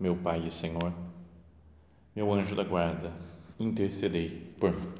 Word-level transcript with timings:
meu 0.00 0.14
Pai 0.14 0.46
e 0.46 0.50
Senhor, 0.50 0.92
meu 2.14 2.32
anjo 2.32 2.54
da 2.54 2.62
guarda, 2.62 3.12
intercedei 3.58 4.54
por 4.60 4.72
mim. 4.72 4.92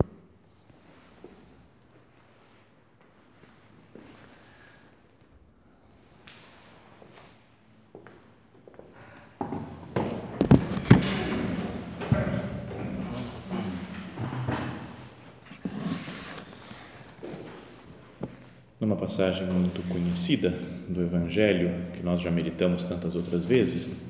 Numa 18.81 18.97
passagem 18.97 19.47
muito 19.49 19.83
conhecida 19.89 20.51
do 20.89 21.03
Evangelho, 21.03 21.93
que 21.93 22.03
nós 22.03 22.21
já 22.21 22.31
meditamos 22.31 22.85
tantas 22.85 23.15
outras 23.15 23.45
vezes, 23.45 24.08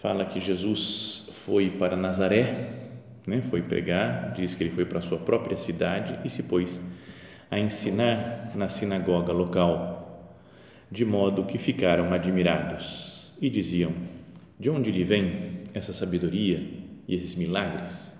fala 0.00 0.24
que 0.24 0.40
Jesus 0.40 1.28
foi 1.30 1.68
para 1.68 1.94
Nazaré, 1.94 2.70
né, 3.26 3.42
foi 3.42 3.60
pregar, 3.60 4.32
diz 4.34 4.54
que 4.54 4.62
ele 4.62 4.70
foi 4.70 4.86
para 4.86 4.98
a 4.98 5.02
sua 5.02 5.18
própria 5.18 5.58
cidade 5.58 6.18
e 6.24 6.30
se 6.30 6.44
pôs 6.44 6.80
a 7.50 7.58
ensinar 7.58 8.52
na 8.54 8.66
sinagoga 8.66 9.30
local, 9.30 10.40
de 10.90 11.04
modo 11.04 11.44
que 11.44 11.58
ficaram 11.58 12.14
admirados 12.14 13.32
e 13.42 13.50
diziam: 13.50 13.92
De 14.58 14.70
onde 14.70 14.90
lhe 14.90 15.04
vem 15.04 15.64
essa 15.74 15.92
sabedoria 15.92 16.66
e 17.06 17.14
esses 17.14 17.34
milagres? 17.34 18.14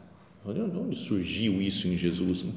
De 0.44 0.60
onde 0.60 0.96
surgiu 0.96 1.62
isso 1.62 1.88
em 1.88 1.96
Jesus? 1.96 2.44
Né? 2.44 2.52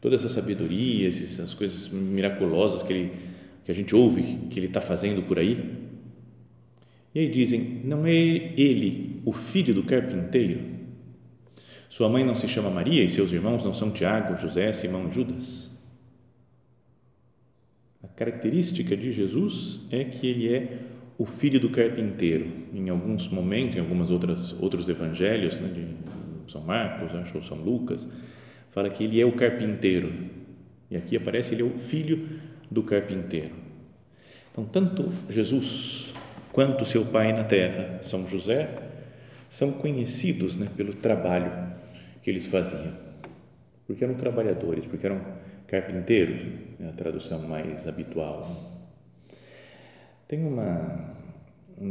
Toda 0.00 0.16
essa 0.16 0.28
sabedoria, 0.28 1.06
essas 1.06 1.54
coisas 1.54 1.88
miraculosas 1.88 2.82
que, 2.82 2.92
ele, 2.92 3.12
que 3.64 3.70
a 3.70 3.74
gente 3.74 3.94
ouve 3.94 4.40
que 4.50 4.58
ele 4.58 4.66
está 4.66 4.80
fazendo 4.80 5.22
por 5.22 5.38
aí, 5.38 5.85
e 7.16 7.18
aí 7.18 7.30
dizem: 7.30 7.80
não 7.82 8.06
é 8.06 8.12
ele 8.12 9.22
o 9.24 9.32
filho 9.32 9.72
do 9.72 9.82
carpinteiro? 9.84 10.60
Sua 11.88 12.10
mãe 12.10 12.22
não 12.22 12.34
se 12.34 12.46
chama 12.46 12.68
Maria 12.68 13.02
e 13.02 13.08
seus 13.08 13.32
irmãos 13.32 13.64
não 13.64 13.72
são 13.72 13.90
Tiago, 13.90 14.38
José, 14.38 14.70
Simão 14.70 15.08
e 15.08 15.14
Judas? 15.14 15.70
A 18.04 18.08
característica 18.08 18.94
de 18.94 19.12
Jesus 19.12 19.80
é 19.90 20.04
que 20.04 20.26
ele 20.26 20.54
é 20.54 20.78
o 21.16 21.24
filho 21.24 21.58
do 21.58 21.70
carpinteiro. 21.70 22.52
Em 22.74 22.90
alguns 22.90 23.30
momentos, 23.30 23.76
em 23.76 23.80
algumas 23.80 24.10
outras 24.10 24.52
outros 24.60 24.86
evangelhos, 24.86 25.58
né, 25.58 25.70
de 25.72 26.52
São 26.52 26.60
Marcos, 26.60 27.14
acho, 27.14 27.38
ou 27.38 27.42
São 27.42 27.56
Lucas, 27.56 28.06
fala 28.72 28.90
que 28.90 29.02
ele 29.02 29.18
é 29.18 29.24
o 29.24 29.32
carpinteiro. 29.32 30.12
E 30.90 30.98
aqui 30.98 31.16
aparece 31.16 31.54
ele 31.54 31.62
é 31.62 31.64
o 31.64 31.78
filho 31.78 32.28
do 32.70 32.82
carpinteiro. 32.82 33.54
Então, 34.52 34.66
tanto 34.66 35.10
Jesus 35.30 36.12
quanto 36.56 36.86
seu 36.86 37.04
pai 37.04 37.34
na 37.34 37.44
terra, 37.44 38.02
São 38.02 38.26
José, 38.26 38.66
são 39.46 39.72
conhecidos 39.72 40.56
né, 40.56 40.70
pelo 40.74 40.94
trabalho 40.94 41.52
que 42.22 42.30
eles 42.30 42.46
faziam, 42.46 42.94
porque 43.86 44.02
eram 44.02 44.14
trabalhadores, 44.14 44.86
porque 44.86 45.04
eram 45.04 45.20
carpinteiros, 45.66 46.40
é 46.80 46.88
a 46.88 46.92
tradução 46.92 47.40
mais 47.40 47.86
habitual. 47.86 48.48
Né? 48.48 49.36
Tem 50.26 50.46
uma 50.46 51.14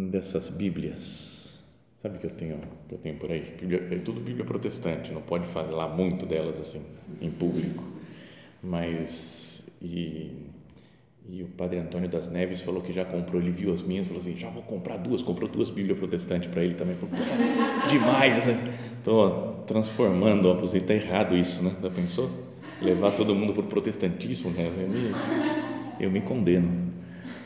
dessas 0.09 0.49
Bíblias, 0.49 1.63
sabe 2.01 2.17
que 2.17 2.25
eu 2.25 2.31
tenho 2.31 2.57
que 2.89 2.95
eu 2.95 2.97
tenho 2.97 3.19
por 3.19 3.31
aí? 3.31 3.55
Bíblia, 3.61 3.87
é 3.91 3.99
tudo 3.99 4.19
Bíblia 4.19 4.45
protestante, 4.45 5.11
não 5.11 5.21
pode 5.21 5.45
falar 5.45 5.89
muito 5.89 6.25
delas 6.25 6.59
assim 6.59 6.83
em 7.21 7.29
público, 7.29 7.83
mas 8.63 9.77
e 9.79 10.54
e 11.27 11.41
o 11.41 11.47
padre 11.47 11.79
Antônio 11.79 12.07
das 12.07 12.29
Neves 12.29 12.61
falou 12.61 12.81
que 12.81 12.93
já 12.93 13.03
comprou, 13.03 13.41
ele 13.41 13.51
viu 13.51 13.73
as 13.73 13.81
minhas, 13.81 14.05
falou 14.05 14.21
assim, 14.21 14.37
já 14.37 14.49
vou 14.49 14.61
comprar 14.61 14.97
duas, 14.97 15.23
comprou 15.23 15.49
duas 15.49 15.69
Bíblias 15.69 15.97
protestantes 15.97 16.49
para 16.49 16.63
ele 16.63 16.75
também, 16.75 16.95
falou, 16.95 17.15
demais, 17.89 18.47
estou 18.47 19.29
né? 19.29 19.53
transformando, 19.65 20.47
ó, 20.47 20.65
está 20.65 20.93
errado 20.93 21.35
isso, 21.35 21.63
né? 21.63 21.71
Já 21.81 21.89
pensou? 21.89 22.29
Levar 22.81 23.11
todo 23.11 23.33
mundo 23.33 23.53
para 23.53 23.63
o 23.63 23.67
protestantismo, 23.67 24.51
né? 24.51 24.69
eu, 24.77 24.87
me, 24.87 25.15
eu 25.99 26.11
me 26.11 26.21
condeno, 26.21 26.91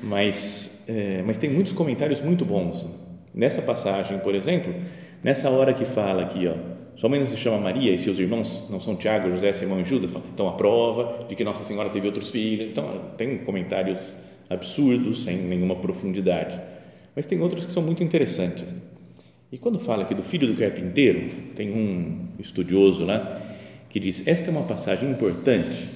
mas, 0.03 0.83
é, 0.89 1.23
mas 1.25 1.37
tem 1.37 1.49
muitos 1.49 1.71
comentários 1.71 2.19
muito 2.19 2.43
bons, 2.43 2.85
nessa 3.33 3.61
passagem, 3.61 4.19
por 4.19 4.35
exemplo, 4.35 4.73
nessa 5.23 5.49
hora 5.49 5.73
que 5.73 5.85
fala 5.85 6.23
aqui, 6.23 6.47
ó, 6.47 6.78
sua 6.99 7.07
mãe 7.07 7.17
não 7.17 7.27
se 7.27 7.37
chama 7.37 7.57
Maria 7.57 7.95
e 7.95 7.97
seus 7.97 8.19
irmãos 8.19 8.67
não 8.69 8.77
são 8.77 8.93
Tiago, 8.93 9.29
José, 9.29 9.53
Simão 9.53 9.79
e 9.79 9.85
Judas? 9.85 10.11
Então, 10.33 10.49
a 10.49 10.51
prova 10.51 11.25
de 11.29 11.33
que 11.33 11.45
Nossa 11.45 11.63
Senhora 11.63 11.89
teve 11.89 12.05
outros 12.05 12.29
filhos. 12.29 12.71
Então, 12.71 13.13
tem 13.17 13.37
comentários 13.37 14.17
absurdos, 14.49 15.23
sem 15.23 15.37
nenhuma 15.37 15.77
profundidade. 15.77 16.59
Mas 17.15 17.25
tem 17.25 17.39
outros 17.39 17.65
que 17.65 17.71
são 17.71 17.81
muito 17.81 18.03
interessantes. 18.03 18.75
E 19.49 19.57
quando 19.57 19.79
fala 19.79 20.03
aqui 20.03 20.13
do 20.13 20.21
filho 20.21 20.45
do 20.45 20.55
carpinteiro, 20.55 21.29
tem 21.55 21.71
um 21.71 22.27
estudioso 22.37 23.05
lá 23.05 23.43
que 23.89 23.97
diz: 23.97 24.27
esta 24.27 24.49
é 24.49 24.51
uma 24.51 24.63
passagem 24.63 25.09
importante 25.09 25.87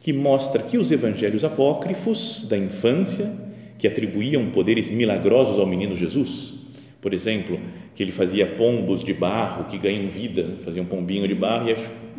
que 0.00 0.12
mostra 0.12 0.64
que 0.64 0.78
os 0.78 0.90
evangelhos 0.90 1.44
apócrifos 1.44 2.44
da 2.48 2.58
infância, 2.58 3.32
que 3.78 3.86
atribuíam 3.86 4.50
poderes 4.50 4.88
milagrosos 4.88 5.60
ao 5.60 5.66
menino 5.66 5.96
Jesus, 5.96 6.54
por 7.00 7.14
exemplo, 7.14 7.60
que 7.98 8.04
ele 8.04 8.12
fazia 8.12 8.46
pombos 8.46 9.02
de 9.02 9.12
barro 9.12 9.64
que 9.64 9.76
ganham 9.76 10.08
vida, 10.08 10.48
fazia 10.64 10.80
um 10.80 10.84
pombinho 10.84 11.26
de 11.26 11.34
barro 11.34 11.68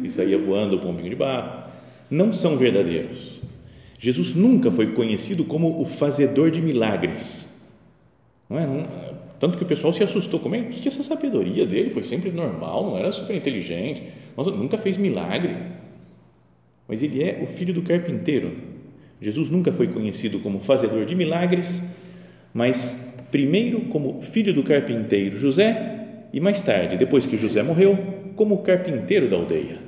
e 0.03 0.11
saía 0.11 0.37
voando 0.37 0.75
o 0.75 0.79
pombinho 0.81 1.09
de 1.09 1.15
barro, 1.15 1.71
não 2.11 2.33
são 2.33 2.57
verdadeiros. 2.57 3.39
Jesus 3.97 4.35
nunca 4.35 4.69
foi 4.71 4.87
conhecido 4.91 5.45
como 5.45 5.79
o 5.81 5.85
fazedor 5.85 6.51
de 6.51 6.61
milagres. 6.61 7.63
É? 8.49 8.67
Não, 8.67 8.85
tanto 9.39 9.57
que 9.57 9.63
o 9.63 9.65
pessoal 9.65 9.93
se 9.93 10.03
assustou. 10.03 10.41
Como 10.41 10.53
é 10.53 10.63
que 10.63 10.85
essa 10.85 11.01
sabedoria 11.01 11.65
dele 11.65 11.91
foi 11.91 12.03
sempre 12.03 12.29
normal, 12.29 12.85
não 12.85 12.97
era 12.97 13.09
super 13.13 13.33
inteligente. 13.33 14.03
Nossa, 14.35 14.51
nunca 14.51 14.77
fez 14.77 14.97
milagre. 14.97 15.55
Mas 16.89 17.01
ele 17.01 17.23
é 17.23 17.39
o 17.41 17.47
filho 17.47 17.73
do 17.73 17.83
carpinteiro. 17.83 18.51
Jesus 19.21 19.49
nunca 19.49 19.71
foi 19.71 19.87
conhecido 19.87 20.39
como 20.39 20.59
fazedor 20.59 21.05
de 21.05 21.15
milagres, 21.15 21.83
mas 22.53 23.08
primeiro 23.31 23.81
como 23.81 24.21
filho 24.21 24.53
do 24.53 24.63
carpinteiro 24.63 25.37
José 25.37 26.27
e 26.31 26.39
mais 26.39 26.61
tarde, 26.61 26.97
depois 26.97 27.25
que 27.25 27.37
José 27.37 27.63
morreu, 27.63 27.97
como 28.35 28.61
carpinteiro 28.61 29.29
da 29.29 29.35
aldeia. 29.35 29.79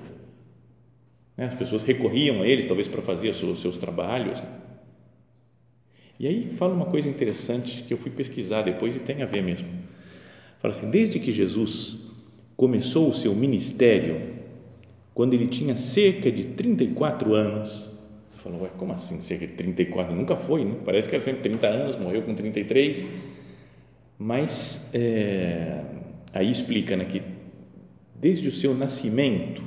Né, 1.38 1.46
as 1.46 1.54
pessoas 1.54 1.84
recorriam 1.84 2.42
a 2.42 2.48
eles, 2.48 2.66
talvez 2.66 2.88
para 2.88 3.02
fazer 3.02 3.34
seus 3.34 3.78
trabalhos. 3.78 4.42
E 6.20 6.28
aí 6.28 6.50
fala 6.52 6.74
uma 6.74 6.86
coisa 6.86 7.10
interessante 7.10 7.84
que 7.84 7.94
eu 7.94 7.98
fui 7.98 8.12
pesquisar 8.12 8.62
depois 8.62 8.96
e 8.96 9.00
tem 9.00 9.24
a 9.24 9.26
ver 9.26 9.42
mesmo. 9.42 9.68
Fala 10.60 10.74
assim: 10.74 10.92
desde 10.92 11.20
que 11.20 11.32
Jesus 11.32 12.12
começou 12.56 13.10
o 13.10 13.14
seu 13.14 13.34
ministério, 13.34 14.22
quando 15.16 15.34
ele 15.34 15.48
tinha 15.48 15.76
cerca 15.76 16.32
de 16.32 16.44
34 16.50 17.34
anos, 17.34 17.91
falou, 18.42 18.68
como 18.78 18.94
assim 18.94 19.22
cerca 19.22 19.46
de 19.46 19.54
34? 19.54 20.16
Nunca 20.16 20.36
foi, 20.36 20.66
né? 20.66 20.76
parece 20.84 21.08
que 21.08 21.16
era 21.16 21.24
sempre 21.24 21.42
30 21.42 21.68
anos, 21.68 21.98
morreu 21.98 22.22
com 22.24 22.34
33 22.34 23.06
mas 24.24 24.92
é, 24.94 25.82
aí 26.32 26.52
explica 26.52 26.96
né, 26.96 27.06
que 27.06 27.24
desde 28.14 28.48
o 28.48 28.52
seu 28.52 28.76
nascimento, 28.76 29.64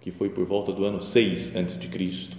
que 0.00 0.10
foi 0.10 0.30
por 0.30 0.46
volta 0.46 0.72
do 0.72 0.82
ano 0.86 1.02
6 1.02 1.56
antes 1.56 1.78
de 1.78 1.86
Cristo, 1.88 2.34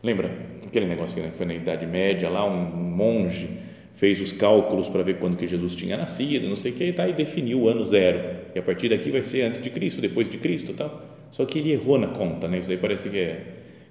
lembra 0.00 0.30
aquele 0.64 0.86
negócio 0.86 1.16
que 1.16 1.20
né, 1.20 1.32
foi 1.34 1.46
na 1.46 1.54
Idade 1.54 1.84
Média, 1.84 2.30
lá 2.30 2.46
um 2.46 2.64
monge 2.64 3.48
fez 3.92 4.20
os 4.20 4.30
cálculos 4.30 4.88
para 4.88 5.02
ver 5.02 5.18
quando 5.18 5.36
que 5.36 5.48
Jesus 5.48 5.74
tinha 5.74 5.96
nascido, 5.96 6.48
não 6.48 6.54
sei 6.54 6.70
o 6.70 6.74
que, 6.76 6.84
e, 6.84 6.92
tá, 6.92 7.08
e 7.08 7.12
definiu 7.12 7.62
o 7.62 7.68
ano 7.68 7.84
zero, 7.84 8.20
e 8.54 8.58
a 8.58 8.62
partir 8.62 8.88
daqui 8.88 9.10
vai 9.10 9.24
ser 9.24 9.42
antes 9.42 9.60
de 9.60 9.70
Cristo, 9.70 10.00
depois 10.00 10.28
de 10.28 10.38
Cristo 10.38 10.74
tal, 10.74 11.02
só 11.32 11.44
que 11.44 11.58
ele 11.58 11.72
errou 11.72 11.98
na 11.98 12.06
conta, 12.06 12.46
né? 12.46 12.58
isso 12.58 12.68
daí 12.68 12.78
parece 12.78 13.08
que 13.08 13.18
é 13.18 13.44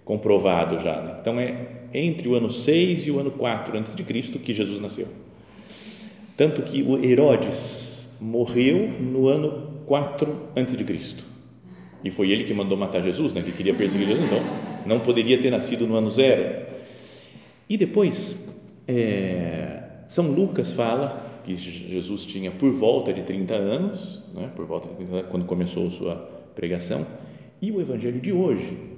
comprovado 0.05 0.79
já, 0.79 1.01
né? 1.01 1.17
então 1.19 1.37
é 1.39 1.55
entre 1.93 2.29
o 2.29 2.35
ano 2.35 2.49
6 2.49 3.07
e 3.07 3.11
o 3.11 3.19
ano 3.19 3.31
4 3.31 3.77
antes 3.77 3.93
de 3.95 4.03
Cristo 4.03 4.39
que 4.39 4.53
Jesus 4.53 4.79
nasceu, 4.79 5.07
tanto 6.37 6.61
que 6.61 6.81
o 6.83 7.03
Herodes 7.03 8.09
morreu 8.21 8.87
no 8.87 9.27
ano 9.27 9.81
4 9.85 10.35
antes 10.55 10.77
de 10.77 10.83
Cristo. 10.83 11.23
E 12.03 12.11
foi 12.11 12.29
ele 12.29 12.43
que 12.43 12.53
mandou 12.53 12.77
matar 12.77 13.01
Jesus, 13.01 13.33
né, 13.33 13.41
que 13.41 13.51
queria 13.51 13.73
perseguir 13.73 14.07
Jesus, 14.07 14.25
então 14.27 14.39
não 14.85 14.99
poderia 14.99 15.41
ter 15.41 15.49
nascido 15.49 15.87
no 15.87 15.95
ano 15.95 16.11
zero. 16.11 16.67
E 17.67 17.77
depois, 17.77 18.55
é, 18.87 19.81
São 20.07 20.27
Lucas 20.31 20.69
fala 20.71 21.41
que 21.43 21.55
Jesus 21.55 22.25
tinha 22.25 22.51
por 22.51 22.71
volta 22.71 23.11
de 23.11 23.23
30 23.23 23.55
anos, 23.55 24.23
né, 24.35 24.51
por 24.55 24.65
volta 24.65 24.87
de 24.87 24.95
30 24.95 25.13
anos, 25.13 25.25
quando 25.31 25.45
começou 25.45 25.87
a 25.87 25.91
sua 25.91 26.15
pregação, 26.55 27.05
e 27.59 27.71
o 27.71 27.81
evangelho 27.81 28.19
de 28.19 28.31
hoje. 28.31 28.94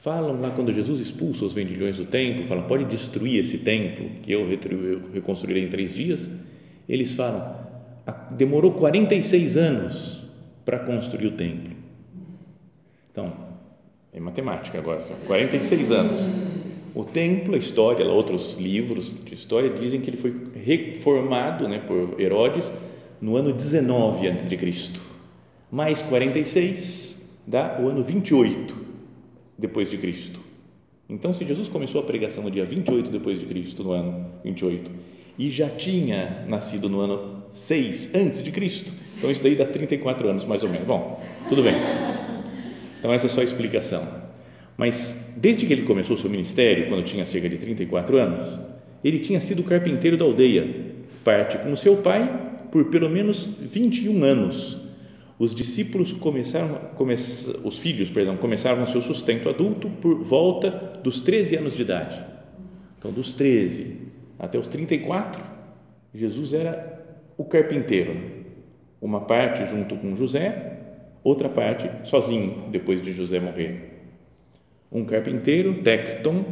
Falam 0.00 0.40
lá 0.40 0.50
quando 0.50 0.72
Jesus 0.72 1.00
expulsa 1.00 1.44
os 1.44 1.54
vendilhões 1.54 1.96
do 1.96 2.04
templo, 2.04 2.46
falam, 2.46 2.68
pode 2.68 2.84
destruir 2.84 3.40
esse 3.40 3.58
templo, 3.58 4.08
que 4.22 4.30
eu 4.30 4.46
reconstruirei 5.12 5.64
em 5.64 5.68
três 5.68 5.92
dias. 5.92 6.30
Eles 6.88 7.14
falam, 7.14 7.56
demorou 8.30 8.72
46 8.74 9.56
anos 9.56 10.22
para 10.64 10.78
construir 10.78 11.26
o 11.26 11.32
templo. 11.32 11.72
Então, 13.10 13.32
é 14.12 14.20
matemática 14.20 14.78
agora, 14.78 15.00
são 15.00 15.16
46 15.26 15.90
anos. 15.90 16.30
O 16.94 17.02
templo, 17.02 17.56
a 17.56 17.58
história, 17.58 18.06
outros 18.06 18.56
livros 18.56 19.24
de 19.24 19.34
história 19.34 19.68
dizem 19.70 20.00
que 20.00 20.10
ele 20.10 20.16
foi 20.16 20.32
reformado 20.64 21.66
né, 21.66 21.80
por 21.80 22.20
Herodes 22.20 22.72
no 23.20 23.36
ano 23.36 23.52
19 23.52 24.28
a.C. 24.28 24.92
Mais 25.72 26.00
46 26.02 27.40
dá 27.44 27.80
o 27.80 27.88
ano 27.88 28.00
28 28.00 28.87
depois 29.58 29.90
de 29.90 29.98
Cristo. 29.98 30.40
Então, 31.08 31.32
se 31.32 31.44
Jesus 31.44 31.68
começou 31.68 32.00
a 32.00 32.04
pregação 32.04 32.44
no 32.44 32.50
dia 32.50 32.64
28 32.64 33.10
depois 33.10 33.40
de 33.40 33.46
Cristo, 33.46 33.82
no 33.82 33.92
ano 33.92 34.26
28, 34.44 34.90
e 35.38 35.50
já 35.50 35.68
tinha 35.68 36.44
nascido 36.46 36.88
no 36.88 37.00
ano 37.00 37.44
6 37.50 38.14
antes 38.14 38.42
de 38.42 38.50
Cristo, 38.50 38.92
então 39.16 39.30
isso 39.30 39.42
daí 39.42 39.54
dá 39.54 39.64
34 39.64 40.28
anos 40.28 40.44
mais 40.44 40.62
ou 40.62 40.68
menos. 40.68 40.86
Bom, 40.86 41.22
tudo 41.48 41.62
bem. 41.62 41.74
Então 42.98 43.12
essa 43.12 43.26
é 43.26 43.28
só 43.28 43.40
a 43.40 43.44
explicação. 43.44 44.06
Mas 44.76 45.34
desde 45.36 45.66
que 45.66 45.72
ele 45.72 45.82
começou 45.82 46.14
o 46.14 46.18
seu 46.18 46.30
ministério, 46.30 46.88
quando 46.88 47.02
tinha 47.04 47.24
cerca 47.24 47.48
de 47.48 47.56
34 47.56 48.16
anos, 48.16 48.58
ele 49.02 49.18
tinha 49.18 49.40
sido 49.40 49.62
carpinteiro 49.62 50.16
da 50.16 50.24
aldeia, 50.24 50.68
parte 51.24 51.58
com 51.58 51.74
seu 51.74 51.96
pai 51.96 52.46
por 52.70 52.84
pelo 52.86 53.08
menos 53.08 53.46
21 53.60 54.22
anos. 54.24 54.87
Os 55.38 55.54
discípulos 55.54 56.12
começaram, 56.12 56.74
come, 56.96 57.14
os 57.14 57.78
filhos, 57.78 58.10
perdão, 58.10 58.36
começaram 58.36 58.86
seu 58.86 59.00
sustento 59.00 59.48
adulto 59.48 59.88
por 59.88 60.16
volta 60.16 60.70
dos 61.02 61.20
13 61.20 61.56
anos 61.56 61.76
de 61.76 61.82
idade. 61.82 62.18
Então, 62.98 63.12
dos 63.12 63.32
13 63.32 64.08
até 64.38 64.58
os 64.58 64.66
34, 64.66 65.40
Jesus 66.12 66.52
era 66.52 67.04
o 67.36 67.44
carpinteiro. 67.44 68.16
Uma 69.00 69.20
parte 69.20 69.64
junto 69.64 69.94
com 69.96 70.16
José, 70.16 70.80
outra 71.22 71.48
parte 71.48 71.88
sozinho, 72.08 72.68
depois 72.70 73.00
de 73.00 73.12
José 73.12 73.38
morrer. 73.38 74.00
Um 74.90 75.04
carpinteiro, 75.04 75.82
tecton, 75.82 76.44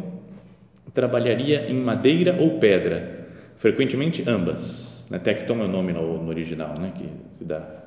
trabalharia 0.95 1.69
em 1.69 1.75
madeira 1.75 2.37
ou 2.39 2.59
pedra, 2.59 3.29
frequentemente 3.57 4.23
ambas. 4.29 5.07
Né? 5.11 5.19
Tecton 5.19 5.61
é 5.61 5.65
o 5.65 5.69
nome 5.69 5.93
no, 5.93 6.23
no 6.23 6.29
original 6.29 6.79
né? 6.79 6.93
que 6.97 7.09
se 7.37 7.45
dá. 7.45 7.86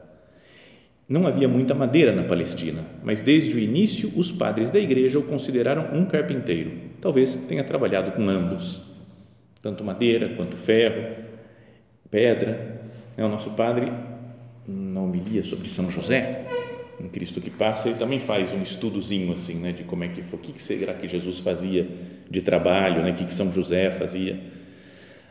Não 1.10 1.26
havia 1.26 1.48
muita 1.48 1.74
madeira 1.74 2.14
na 2.14 2.24
Palestina, 2.24 2.86
mas 3.04 3.20
desde 3.20 3.56
o 3.56 3.60
início 3.60 4.14
os 4.16 4.32
padres 4.32 4.70
da 4.70 4.78
igreja 4.78 5.18
o 5.18 5.24
consideraram 5.24 5.98
um 5.98 6.06
carpinteiro. 6.06 6.72
Talvez 7.02 7.36
tenha 7.48 7.64
trabalhado 7.64 8.12
com 8.12 8.30
ambos, 8.30 8.84
tanto 9.60 9.84
madeira 9.84 10.30
quanto 10.36 10.56
ferro, 10.56 11.16
pedra. 12.12 12.80
É 13.18 13.26
o 13.26 13.28
nosso 13.28 13.56
padre, 13.56 13.92
na 14.68 15.02
homilia 15.02 15.44
sobre 15.44 15.68
São 15.68 15.90
José, 15.90 16.46
em 17.02 17.08
Cristo 17.08 17.42
que 17.42 17.50
passa, 17.50 17.90
ele 17.90 17.98
também 17.98 18.20
faz 18.20 18.54
um 18.54 18.62
estudozinho 18.62 19.34
assim, 19.34 19.56
né, 19.56 19.72
de 19.72 19.84
como 19.84 20.04
é 20.04 20.10
que 20.10 20.22
foi, 20.22 20.38
o 20.38 20.42
que 20.42 20.62
será 20.62 20.94
que 20.94 21.08
Jesus 21.08 21.40
fazia 21.40 21.88
de 22.30 22.42
trabalho, 22.44 23.02
né, 23.02 23.12
o 23.12 23.16
que, 23.16 23.26
que 23.26 23.34
São 23.34 23.52
José 23.52 23.90
fazia. 23.90 24.40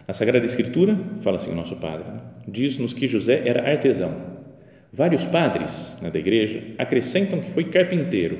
A 0.08 0.12
Sagrada 0.12 0.44
Escritura, 0.44 0.98
fala 1.20 1.36
assim 1.36 1.52
o 1.52 1.54
nosso 1.54 1.76
padre, 1.76 2.08
né, 2.10 2.20
diz-nos 2.48 2.92
que 2.92 3.06
José 3.06 3.42
era 3.46 3.70
artesão. 3.70 4.37
Vários 4.92 5.26
padres 5.26 5.98
né, 6.00 6.10
da 6.10 6.18
igreja 6.18 6.62
acrescentam 6.78 7.40
que 7.40 7.50
foi 7.50 7.64
carpinteiro. 7.64 8.38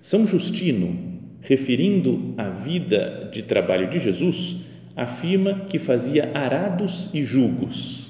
São 0.00 0.26
Justino, 0.26 1.20
referindo 1.40 2.34
a 2.36 2.48
vida 2.48 3.30
de 3.32 3.42
trabalho 3.42 3.90
de 3.90 3.98
Jesus, 3.98 4.58
afirma 4.96 5.66
que 5.68 5.78
fazia 5.78 6.30
arados 6.34 7.10
e 7.12 7.24
jugos 7.24 8.04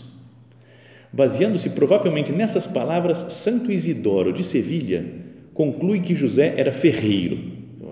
Baseando-se 1.14 1.70
provavelmente 1.70 2.32
nessas 2.32 2.66
palavras, 2.66 3.18
Santo 3.18 3.70
Isidoro 3.70 4.32
de 4.32 4.42
Sevilha 4.42 5.04
conclui 5.52 6.00
que 6.00 6.12
José 6.12 6.54
era 6.56 6.72
ferreiro. 6.72 7.38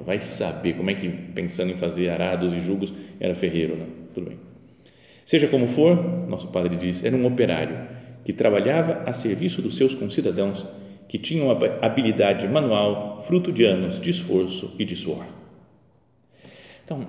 Vai 0.04 0.18
saber 0.18 0.72
como 0.72 0.90
é 0.90 0.94
que, 0.94 1.08
pensando 1.08 1.70
em 1.70 1.76
fazer 1.76 2.08
arados 2.08 2.52
e 2.52 2.58
jugos, 2.58 2.92
era 3.20 3.32
ferreiro, 3.32 3.76
não? 3.76 3.86
Tudo 4.12 4.26
bem. 4.26 4.38
Seja 5.24 5.46
como 5.46 5.68
for, 5.68 6.28
nosso 6.28 6.48
padre 6.48 6.74
diz, 6.74 7.04
era 7.04 7.14
um 7.14 7.24
operário 7.24 7.78
que 8.24 8.32
trabalhava 8.32 9.02
a 9.08 9.12
serviço 9.12 9.60
dos 9.60 9.76
seus 9.76 9.94
concidadãos 9.94 10.66
que 11.08 11.18
tinham 11.18 11.50
habilidade 11.82 12.48
manual, 12.48 13.20
fruto 13.20 13.52
de 13.52 13.64
anos 13.64 14.00
de 14.00 14.10
esforço 14.10 14.74
e 14.78 14.84
de 14.84 14.96
suor. 14.96 15.26
Então, 16.84 17.06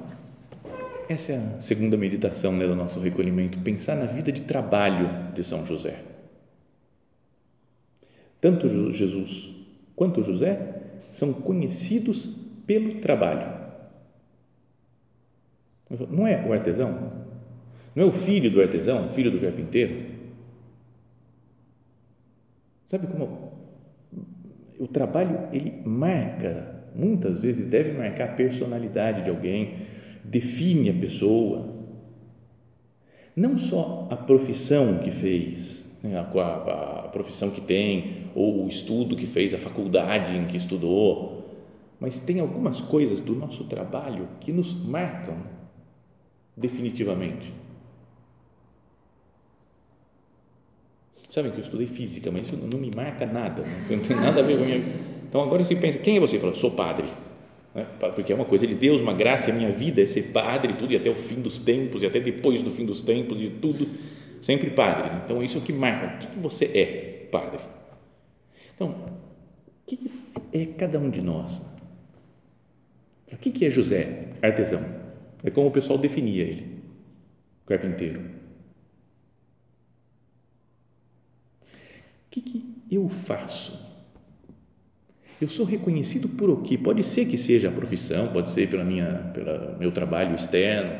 essa 1.07 1.31
é 1.31 1.35
a 1.37 1.61
segunda 1.61 1.95
meditação 1.95 2.53
né, 2.53 2.67
do 2.67 2.75
nosso 2.75 2.99
recolhimento, 2.99 3.59
pensar 3.59 3.95
na 3.95 4.05
vida 4.05 4.31
de 4.31 4.41
trabalho 4.41 5.33
de 5.33 5.43
São 5.43 5.65
José. 5.65 5.99
Tanto 8.41 8.67
Jesus 8.91 9.55
quanto 9.95 10.23
José 10.23 10.81
são 11.09 11.31
conhecidos 11.31 12.29
pelo 12.65 12.99
trabalho. 12.99 13.63
Não 16.09 16.27
é 16.27 16.43
o 16.45 16.51
artesão? 16.51 17.11
Não 17.95 18.03
é 18.03 18.07
o 18.07 18.11
filho 18.11 18.49
do 18.49 18.59
artesão, 18.59 19.09
filho 19.09 19.31
do 19.31 19.39
carpinteiro? 19.39 20.12
Sabe 22.93 23.07
como 23.07 23.51
o 24.79 24.87
trabalho 24.87 25.47
ele 25.51 25.81
marca, 25.83 26.91
muitas 26.93 27.39
vezes 27.39 27.65
deve 27.65 27.91
marcar 27.91 28.25
a 28.25 28.33
personalidade 28.33 29.23
de 29.23 29.31
alguém, 29.31 29.77
define 30.23 30.91
a 30.91 30.93
pessoa. 30.93 31.73
Não 33.35 33.57
só 33.57 34.07
a 34.11 34.15
profissão 34.15 34.99
que 34.99 35.09
fez, 35.09 35.97
né, 36.03 36.19
a, 36.19 36.21
a, 36.21 37.05
a 37.05 37.07
profissão 37.07 37.49
que 37.49 37.61
tem, 37.61 38.27
ou 38.35 38.63
o 38.63 38.67
estudo 38.67 39.15
que 39.15 39.25
fez, 39.25 39.55
a 39.55 39.57
faculdade 39.57 40.37
em 40.37 40.45
que 40.45 40.57
estudou, 40.57 41.49
mas 41.99 42.19
tem 42.19 42.39
algumas 42.39 42.79
coisas 42.79 43.21
do 43.21 43.33
nosso 43.33 43.63
trabalho 43.63 44.27
que 44.39 44.51
nos 44.51 44.71
marcam 44.85 45.37
definitivamente. 46.55 47.51
Sabem 51.33 51.51
que 51.51 51.57
eu 51.57 51.63
estudei 51.63 51.87
física, 51.87 52.29
mas 52.29 52.45
isso 52.45 52.55
não 52.55 52.77
me 52.77 52.91
marca 52.95 53.25
nada, 53.25 53.63
não 53.89 53.99
tem 53.99 54.15
nada 54.15 54.41
a 54.41 54.43
ver 54.43 54.55
com 54.55 54.63
a 54.63 54.67
minha. 54.67 54.85
Então 55.27 55.41
agora 55.41 55.65
você 55.65 55.75
pensa, 55.75 55.97
quem 55.97 56.17
é 56.17 56.19
você? 56.19 56.37
Fala, 56.37 56.53
sou 56.53 56.69
padre 56.71 57.07
né? 57.73 57.87
porque 58.15 58.31
é 58.31 58.35
uma 58.35 58.45
coisa 58.45 58.67
de 58.67 58.75
Deus, 58.75 59.01
uma 59.01 59.13
graça, 59.13 59.49
a 59.49 59.53
minha 59.53 59.71
vida 59.71 60.01
é 60.01 60.05
ser 60.05 60.31
padre, 60.31 60.73
tudo, 60.73 60.93
e 60.93 60.95
até 60.95 61.09
o 61.09 61.15
fim 61.15 61.41
dos 61.41 61.57
tempos, 61.57 62.03
e 62.03 62.05
até 62.05 62.19
depois 62.19 62.61
do 62.61 62.69
fim 62.69 62.85
dos 62.85 63.01
tempos, 63.01 63.41
e 63.41 63.49
tudo, 63.49 63.87
sempre 64.41 64.69
padre. 64.69 65.09
Né? 65.09 65.21
Então, 65.25 65.41
isso 65.41 65.57
é 65.57 65.61
o 65.61 65.63
que 65.63 65.73
marca. 65.73 66.23
O 66.23 66.31
que, 66.31 66.39
você 66.39 66.65
é, 66.65 67.27
padre? 67.31 67.61
Então, 68.75 68.89
o 68.89 69.87
que, 69.87 69.99
é 70.53 70.65
cada 70.67 70.99
um 70.99 71.09
de 71.09 71.21
nós? 71.21 71.61
O 73.31 73.37
que 73.37 73.65
é 73.65 73.69
José, 73.71 74.27
artesão? 74.39 74.83
É 75.43 75.49
como 75.49 75.67
o 75.67 75.71
pessoal 75.71 75.97
definia 75.97 76.43
ele, 76.43 76.79
carpinteiro. 77.65 78.21
O 82.22 82.22
que, 82.33 82.41
que 82.41 82.65
eu 82.89 83.07
faço 83.07 83.93
eu 85.43 85.49
sou 85.49 85.65
reconhecido 85.65 86.29
por 86.29 86.49
o 86.49 86.61
quê? 86.61 86.77
Pode 86.77 87.03
ser 87.03 87.25
que 87.25 87.37
seja 87.37 87.67
a 87.67 87.71
profissão, 87.71 88.31
pode 88.31 88.49
ser 88.49 88.69
pela 88.69 88.85
minha, 88.85 89.29
pelo 89.33 89.77
meu 89.77 89.91
trabalho 89.91 90.35
externo, 90.35 90.93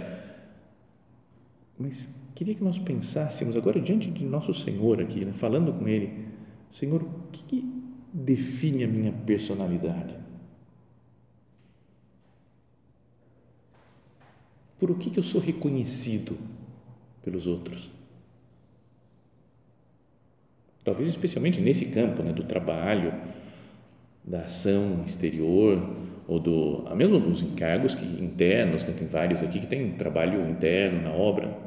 mas 1.79 2.13
queria 2.35 2.53
que 2.53 2.63
nós 2.63 2.77
pensássemos 2.77 3.55
agora 3.55 3.79
diante 3.79 4.11
de 4.11 4.25
nosso 4.25 4.53
Senhor 4.53 4.99
aqui, 4.99 5.23
né, 5.23 5.31
falando 5.31 5.71
com 5.71 5.87
Ele, 5.87 6.27
Senhor, 6.71 7.01
o 7.01 7.31
que, 7.31 7.43
que 7.43 7.73
define 8.11 8.83
a 8.83 8.87
minha 8.87 9.13
personalidade? 9.13 10.15
Por 14.77 14.91
o 14.91 14.95
que, 14.95 15.09
que 15.09 15.19
eu 15.19 15.23
sou 15.23 15.39
reconhecido 15.39 16.37
pelos 17.23 17.47
outros? 17.47 17.89
Talvez 20.83 21.07
especialmente 21.07 21.61
nesse 21.61 21.87
campo 21.87 22.21
né, 22.21 22.33
do 22.33 22.43
trabalho, 22.43 23.13
da 24.23 24.41
ação 24.41 25.03
exterior 25.05 25.81
ou 26.27 26.39
do 26.39 26.85
mesmo 26.95 27.19
dos 27.19 27.41
encargos 27.41 27.95
que 27.95 28.05
internos, 28.05 28.83
né, 28.83 28.93
tem 28.97 29.07
vários 29.07 29.41
aqui 29.41 29.59
que 29.59 29.67
tem 29.67 29.91
trabalho 29.93 30.49
interno 30.49 31.01
na 31.01 31.11
obra. 31.11 31.57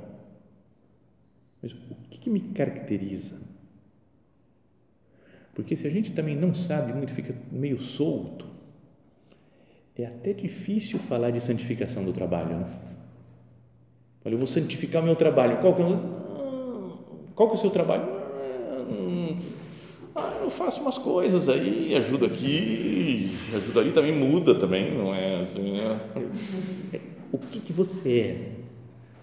Mas 1.62 1.72
o 1.72 1.94
que, 2.10 2.18
que 2.18 2.30
me 2.30 2.40
caracteriza? 2.40 3.40
Porque 5.54 5.74
se 5.76 5.86
a 5.86 5.90
gente 5.90 6.12
também 6.12 6.36
não 6.36 6.54
sabe 6.54 6.92
muito, 6.92 7.12
fica 7.12 7.34
meio 7.50 7.80
solto, 7.80 8.46
é 9.96 10.04
até 10.04 10.34
difícil 10.34 10.98
falar 10.98 11.30
de 11.30 11.40
santificação 11.40 12.04
do 12.04 12.12
trabalho, 12.12 12.58
né? 12.58 12.66
Olha, 14.22 14.34
eu 14.34 14.38
vou 14.38 14.46
santificar 14.46 15.00
o 15.00 15.04
meu 15.04 15.16
trabalho. 15.16 15.58
Qual 15.58 15.74
que 15.74 15.80
é? 15.80 15.86
Qual 17.34 17.48
que 17.48 17.54
é 17.54 17.58
o 17.58 17.60
seu 17.60 17.70
trabalho? 17.70 18.15
Ah, 20.14 20.38
eu 20.42 20.48
faço 20.48 20.80
umas 20.80 20.96
coisas 20.96 21.48
aí, 21.48 21.94
ajudo 21.94 22.24
aqui, 22.24 23.30
ajudo 23.54 23.80
ali, 23.80 23.92
também 23.92 24.12
muda 24.12 24.54
também, 24.54 24.96
não 24.96 25.14
é 25.14 25.42
assim. 25.42 25.72
Né? 25.72 26.00
O 27.30 27.38
que, 27.38 27.60
que 27.60 27.72
você 27.72 28.20
é? 28.20 28.52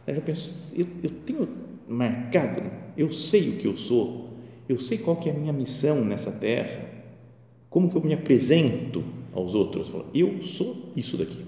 Eu 0.06 0.16
já 0.16 0.22
penso, 0.22 0.72
eu, 0.76 0.86
eu 1.02 1.10
tenho 1.10 1.50
marcado, 1.88 2.62
eu 2.96 3.12
sei 3.12 3.50
o 3.50 3.58
que 3.58 3.66
eu 3.66 3.76
sou, 3.76 4.30
eu 4.70 4.78
sei 4.78 5.00
qual 5.00 5.16
que 5.16 5.30
é 5.30 5.32
a 5.32 5.36
minha 5.36 5.54
missão 5.54 6.06
nessa 6.06 6.32
terra, 6.32 6.88
como 7.72 7.90
que 7.90 7.96
eu 7.96 8.02
me 8.04 8.14
apresento 8.14 9.04
aos 9.34 9.56
outros. 9.56 9.92
Eu 10.14 10.44
sou 10.44 10.92
isso 10.96 11.18
daqui. 11.18 11.44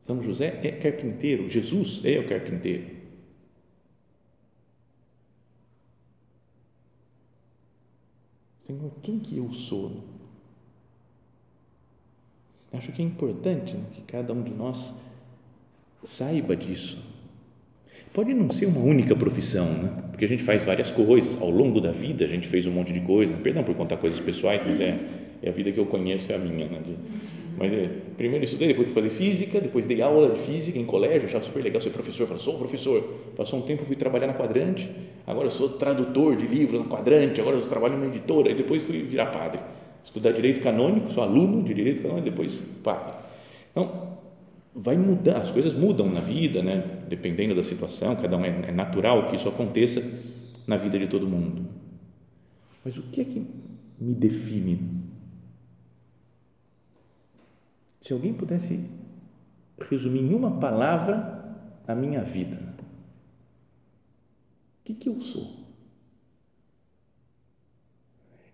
São 0.00 0.22
José 0.22 0.60
é 0.62 0.70
carpinteiro, 0.70 1.48
Jesus 1.48 2.02
é 2.04 2.18
o 2.20 2.26
carpinteiro. 2.26 2.99
Senhor, 8.70 8.92
quem 9.02 9.18
que 9.18 9.36
eu 9.36 9.52
sou? 9.52 10.04
Acho 12.72 12.92
que 12.92 13.02
é 13.02 13.04
importante 13.04 13.74
né, 13.74 13.82
que 13.92 14.02
cada 14.02 14.32
um 14.32 14.42
de 14.42 14.52
nós 14.52 14.94
saiba 16.04 16.54
disso. 16.54 17.04
Pode 18.12 18.32
não 18.32 18.48
ser 18.52 18.66
uma 18.66 18.80
única 18.80 19.16
profissão, 19.16 19.66
né? 19.66 20.04
porque 20.10 20.24
a 20.24 20.28
gente 20.28 20.44
faz 20.44 20.62
várias 20.62 20.92
coisas, 20.92 21.40
ao 21.42 21.50
longo 21.50 21.80
da 21.80 21.90
vida 21.90 22.24
a 22.24 22.28
gente 22.28 22.46
fez 22.46 22.64
um 22.68 22.70
monte 22.70 22.92
de 22.92 23.00
coisa, 23.00 23.34
perdão 23.34 23.64
por 23.64 23.74
contar 23.74 23.96
coisas 23.96 24.20
pessoais, 24.20 24.62
mas 24.64 24.80
é, 24.80 24.96
é 25.42 25.48
a 25.48 25.52
vida 25.52 25.72
que 25.72 25.78
eu 25.78 25.86
conheço, 25.86 26.32
é 26.32 26.34
a 26.34 26.38
minha. 26.38 26.66
Né? 26.66 26.80
De, 26.84 26.96
mas 27.56 27.72
é, 27.72 27.90
primeiro 28.16 28.44
estudei, 28.44 28.68
depois 28.68 28.88
fui 28.88 29.02
fazer 29.02 29.10
física, 29.10 29.60
depois 29.60 29.86
dei 29.86 30.00
aula 30.00 30.30
de 30.30 30.40
física 30.40 30.78
em 30.78 30.84
colégio, 30.84 31.26
achava 31.26 31.44
super 31.44 31.62
legal 31.62 31.80
ser 31.80 31.90
professor, 31.90 32.26
falei, 32.26 32.42
sou 32.42 32.58
professor. 32.58 33.02
Passou 33.36 33.58
um 33.58 33.62
tempo, 33.62 33.84
fui 33.84 33.96
trabalhar 33.96 34.26
na 34.26 34.34
Quadrante, 34.34 34.88
agora 35.26 35.46
eu 35.46 35.50
sou 35.50 35.70
tradutor 35.70 36.36
de 36.36 36.46
livros 36.46 36.80
na 36.80 36.86
Quadrante, 36.86 37.40
agora 37.40 37.56
eu 37.56 37.66
trabalho 37.66 37.96
numa 37.96 38.06
editora, 38.06 38.50
e 38.50 38.54
depois 38.54 38.82
fui 38.82 39.02
virar 39.02 39.26
padre. 39.26 39.60
Estudar 40.04 40.32
direito 40.32 40.60
canônico, 40.60 41.10
sou 41.10 41.22
aluno 41.22 41.62
de 41.62 41.74
direito 41.74 42.02
canônico, 42.02 42.30
depois 42.30 42.62
padre. 42.82 43.12
Então, 43.70 44.18
vai 44.74 44.96
mudar, 44.96 45.38
as 45.38 45.50
coisas 45.50 45.72
mudam 45.72 46.08
na 46.08 46.20
vida, 46.20 46.62
né? 46.62 46.82
dependendo 47.08 47.54
da 47.54 47.62
situação, 47.62 48.16
cada 48.16 48.36
um 48.36 48.44
é, 48.44 48.68
é 48.68 48.72
natural 48.72 49.28
que 49.28 49.36
isso 49.36 49.48
aconteça 49.48 50.02
na 50.66 50.76
vida 50.76 50.98
de 50.98 51.08
todo 51.08 51.26
mundo. 51.26 51.66
Mas 52.84 52.96
o 52.96 53.02
que 53.02 53.20
é 53.20 53.24
que 53.24 53.46
me 54.00 54.14
define? 54.14 54.80
Se 58.00 58.12
alguém 58.12 58.32
pudesse 58.32 58.90
resumir 59.90 60.20
em 60.20 60.34
uma 60.34 60.58
palavra 60.58 61.38
a 61.86 61.94
minha 61.94 62.22
vida, 62.22 62.56
o 64.80 64.84
que, 64.84 64.94
que 64.94 65.08
eu 65.08 65.20
sou? 65.20 65.60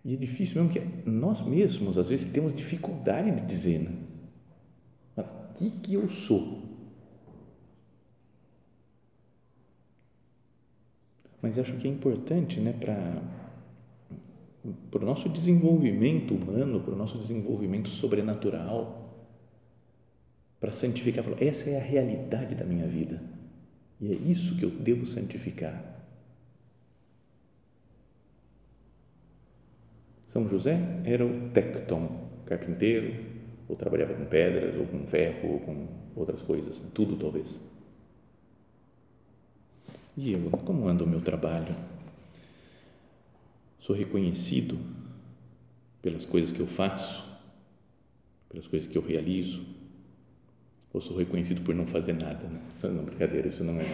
E 0.03 0.13
é 0.13 0.17
difícil 0.17 0.63
mesmo 0.63 0.73
que 0.73 1.09
nós 1.09 1.45
mesmos, 1.45 1.97
às 1.97 2.09
vezes, 2.09 2.31
temos 2.31 2.55
dificuldade 2.55 3.31
de 3.31 3.45
dizer, 3.45 3.79
né? 3.79 4.07
que, 5.57 5.71
que 5.71 5.93
eu 5.95 6.07
sou. 6.07 6.61
Mas 11.41 11.57
acho 11.57 11.73
que 11.77 11.87
é 11.87 11.91
importante 11.91 12.59
né, 12.59 12.73
para 14.91 15.01
o 15.01 15.05
nosso 15.05 15.29
desenvolvimento 15.29 16.33
humano, 16.33 16.81
para 16.81 16.93
o 16.93 16.97
nosso 16.97 17.17
desenvolvimento 17.17 17.89
sobrenatural, 17.89 19.06
para 20.59 20.71
santificar, 20.71 21.23
falar, 21.23 21.41
essa 21.41 21.69
é 21.69 21.77
a 21.77 21.83
realidade 21.83 22.55
da 22.55 22.65
minha 22.65 22.87
vida 22.87 23.21
e 23.99 24.11
é 24.11 24.15
isso 24.15 24.57
que 24.57 24.63
eu 24.63 24.69
devo 24.69 25.05
santificar. 25.05 25.95
São 30.27 30.47
José 30.47 30.77
era 31.05 31.25
o 31.25 31.49
tecton, 31.49 32.29
carpinteiro, 32.45 33.25
ou 33.67 33.75
trabalhava 33.75 34.13
com 34.13 34.25
pedras, 34.25 34.75
ou 34.75 34.85
com 34.85 35.07
ferro, 35.07 35.53
ou 35.53 35.59
com 35.59 35.87
outras 36.15 36.41
coisas, 36.41 36.79
tudo 36.93 37.15
talvez. 37.17 37.59
E 40.15 40.31
eu, 40.31 40.49
como 40.49 40.87
anda 40.87 41.03
o 41.03 41.07
meu 41.07 41.21
trabalho? 41.21 41.75
Sou 43.79 43.95
reconhecido 43.95 44.77
pelas 46.01 46.25
coisas 46.25 46.51
que 46.51 46.59
eu 46.59 46.67
faço, 46.67 47.23
pelas 48.49 48.67
coisas 48.67 48.87
que 48.87 48.97
eu 48.97 49.01
realizo, 49.01 49.65
ou 50.93 51.01
sou 51.01 51.17
reconhecido 51.17 51.61
por 51.61 51.75
não 51.75 51.85
fazer 51.85 52.13
nada? 52.13 52.47
Né? 52.47 52.59
Isso 52.75 52.87
não 52.87 53.01
é 53.01 53.05
brincadeira, 53.05 53.47
isso 53.47 53.63
não 53.63 53.79
é. 53.79 53.85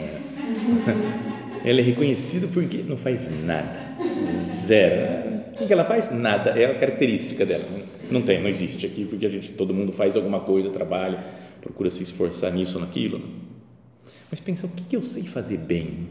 Ela 1.66 1.80
é 1.80 1.84
reconhecida 1.84 2.48
porque 2.48 2.78
não 2.78 2.98
faz 2.98 3.30
nada, 3.46 3.96
zero. 4.34 5.44
O 5.62 5.68
que 5.68 5.74
ela 5.74 5.86
faz? 5.86 6.12
Nada, 6.12 6.52
é 6.52 6.66
a 6.66 6.78
característica 6.78 7.46
dela. 7.46 7.64
Não 8.12 8.22
tem, 8.22 8.42
não 8.42 8.50
existe 8.50 8.86
aqui, 8.86 9.06
porque 9.06 9.26
a 9.26 9.30
gente, 9.30 9.54
todo 9.54 9.74
mundo 9.74 9.92
faz 9.92 10.16
alguma 10.16 10.40
coisa, 10.40 10.70
trabalha, 10.70 11.24
procura 11.62 11.90
se 11.90 12.04
esforçar 12.04 12.52
nisso 12.52 12.78
ou 12.78 12.86
naquilo. 12.86 13.22
Mas 14.30 14.40
pensa, 14.40 14.66
o 14.66 14.70
que, 14.70 14.96
eu 14.96 15.04
sei 15.04 15.24
fazer 15.24 15.60
bem? 15.60 16.10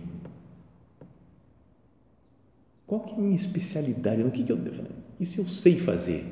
Qual 2.87 3.01
que 3.01 3.11
é 3.11 3.15
a 3.15 3.19
minha 3.19 3.37
especialidade? 3.37 4.23
O 4.23 4.31
que, 4.31 4.45
que 4.45 4.53
eu? 4.53 4.59
Isso 5.21 5.41
eu 5.41 5.47
sei 5.47 5.79
fazer. 5.79 6.25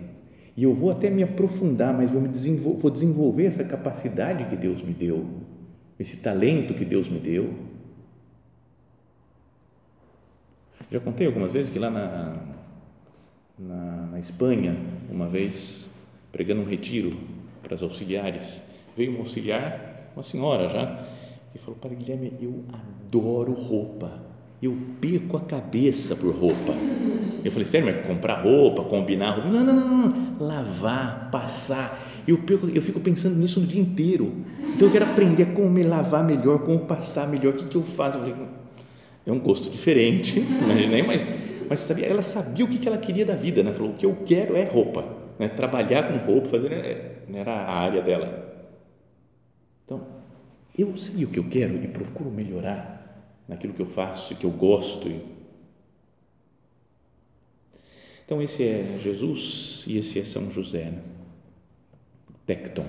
E 0.60 0.62
eu 0.62 0.74
vou 0.74 0.90
até 0.90 1.08
me 1.08 1.22
aprofundar, 1.22 1.96
mas 1.96 2.12
vou, 2.12 2.20
me 2.20 2.28
desenvolver, 2.28 2.82
vou 2.82 2.90
desenvolver 2.90 3.46
essa 3.46 3.64
capacidade 3.64 4.44
que 4.44 4.56
Deus 4.56 4.82
me 4.82 4.92
deu, 4.92 5.26
esse 5.98 6.18
talento 6.18 6.74
que 6.74 6.84
Deus 6.84 7.08
me 7.08 7.18
deu. 7.18 7.54
Já 10.92 11.00
contei 11.00 11.26
algumas 11.26 11.50
vezes 11.50 11.72
que 11.72 11.78
lá 11.78 11.88
na, 11.88 12.42
na, 13.58 14.08
na 14.08 14.20
Espanha, 14.20 14.76
uma 15.10 15.30
vez, 15.30 15.88
pregando 16.30 16.60
um 16.60 16.66
retiro 16.66 17.16
para 17.62 17.74
os 17.74 17.82
auxiliares, 17.82 18.62
veio 18.94 19.16
um 19.16 19.20
auxiliar, 19.20 20.12
uma 20.14 20.22
senhora 20.22 20.68
já, 20.68 21.06
que 21.54 21.58
falou: 21.58 21.80
Padre 21.80 21.96
Guilherme, 21.96 22.34
eu 22.38 22.66
adoro 22.70 23.54
roupa, 23.54 24.20
eu 24.62 24.76
perco 25.00 25.36
a 25.36 25.40
cabeça 25.40 26.14
por 26.16 26.34
roupa. 26.34 26.74
Eu 27.44 27.50
falei: 27.50 27.66
Sério, 27.66 27.86
mas 27.86 28.06
comprar 28.06 28.42
roupa, 28.42 28.84
combinar 28.84 29.30
roupa? 29.32 29.48
Não, 29.48 29.64
não, 29.64 29.74
não, 29.74 30.08
não, 30.08 30.46
lavar, 30.46 31.30
passar. 31.30 31.98
Eu, 32.28 32.38
perco, 32.38 32.68
eu 32.68 32.82
fico 32.82 33.00
pensando 33.00 33.36
nisso 33.36 33.60
no 33.60 33.66
dia 33.66 33.80
inteiro. 33.80 34.32
Então 34.74 34.88
eu 34.88 34.92
quero 34.92 35.06
aprender 35.06 35.46
como 35.46 35.70
me 35.70 35.82
lavar 35.82 36.24
melhor, 36.24 36.60
como 36.60 36.80
passar 36.80 37.28
melhor, 37.28 37.54
o 37.54 37.56
que, 37.56 37.64
que 37.64 37.76
eu 37.76 37.82
faço? 37.82 38.18
Eu 38.18 38.20
falei: 38.22 38.48
É 39.26 39.32
um 39.32 39.38
gosto 39.38 39.70
diferente, 39.70 40.38
imaginei, 40.62 41.02
mas 41.02 41.26
mas 41.70 41.78
sabia, 41.78 42.06
ela 42.06 42.20
sabia 42.20 42.64
o 42.64 42.68
que 42.68 42.84
ela 42.88 42.98
queria 42.98 43.24
da 43.24 43.36
vida, 43.36 43.62
né? 43.62 43.72
Falou, 43.72 43.92
o 43.92 43.94
que 43.94 44.04
eu 44.04 44.16
quero 44.26 44.56
é 44.56 44.64
roupa, 44.64 45.04
né? 45.38 45.46
trabalhar 45.46 46.02
com 46.02 46.16
roupa, 46.26 46.48
fazer, 46.48 46.68
né? 46.68 47.38
era 47.38 47.52
a 47.52 47.78
área 47.78 48.02
dela. 48.02 48.66
Então, 49.84 50.04
eu 50.76 50.96
sei 50.98 51.24
o 51.24 51.28
que 51.28 51.38
eu 51.38 51.44
quero 51.48 51.76
e 51.76 51.86
procuro 51.86 52.28
melhorar 52.28 52.99
naquilo 53.50 53.74
que 53.74 53.82
eu 53.82 53.86
faço, 53.86 54.36
que 54.36 54.46
eu 54.46 54.50
gosto. 54.52 55.10
Então, 58.24 58.40
esse 58.40 58.62
é 58.62 58.98
Jesus 59.02 59.84
e 59.88 59.98
esse 59.98 60.20
é 60.20 60.24
São 60.24 60.48
José, 60.52 60.84
né? 60.84 61.02
Tecton, 62.46 62.86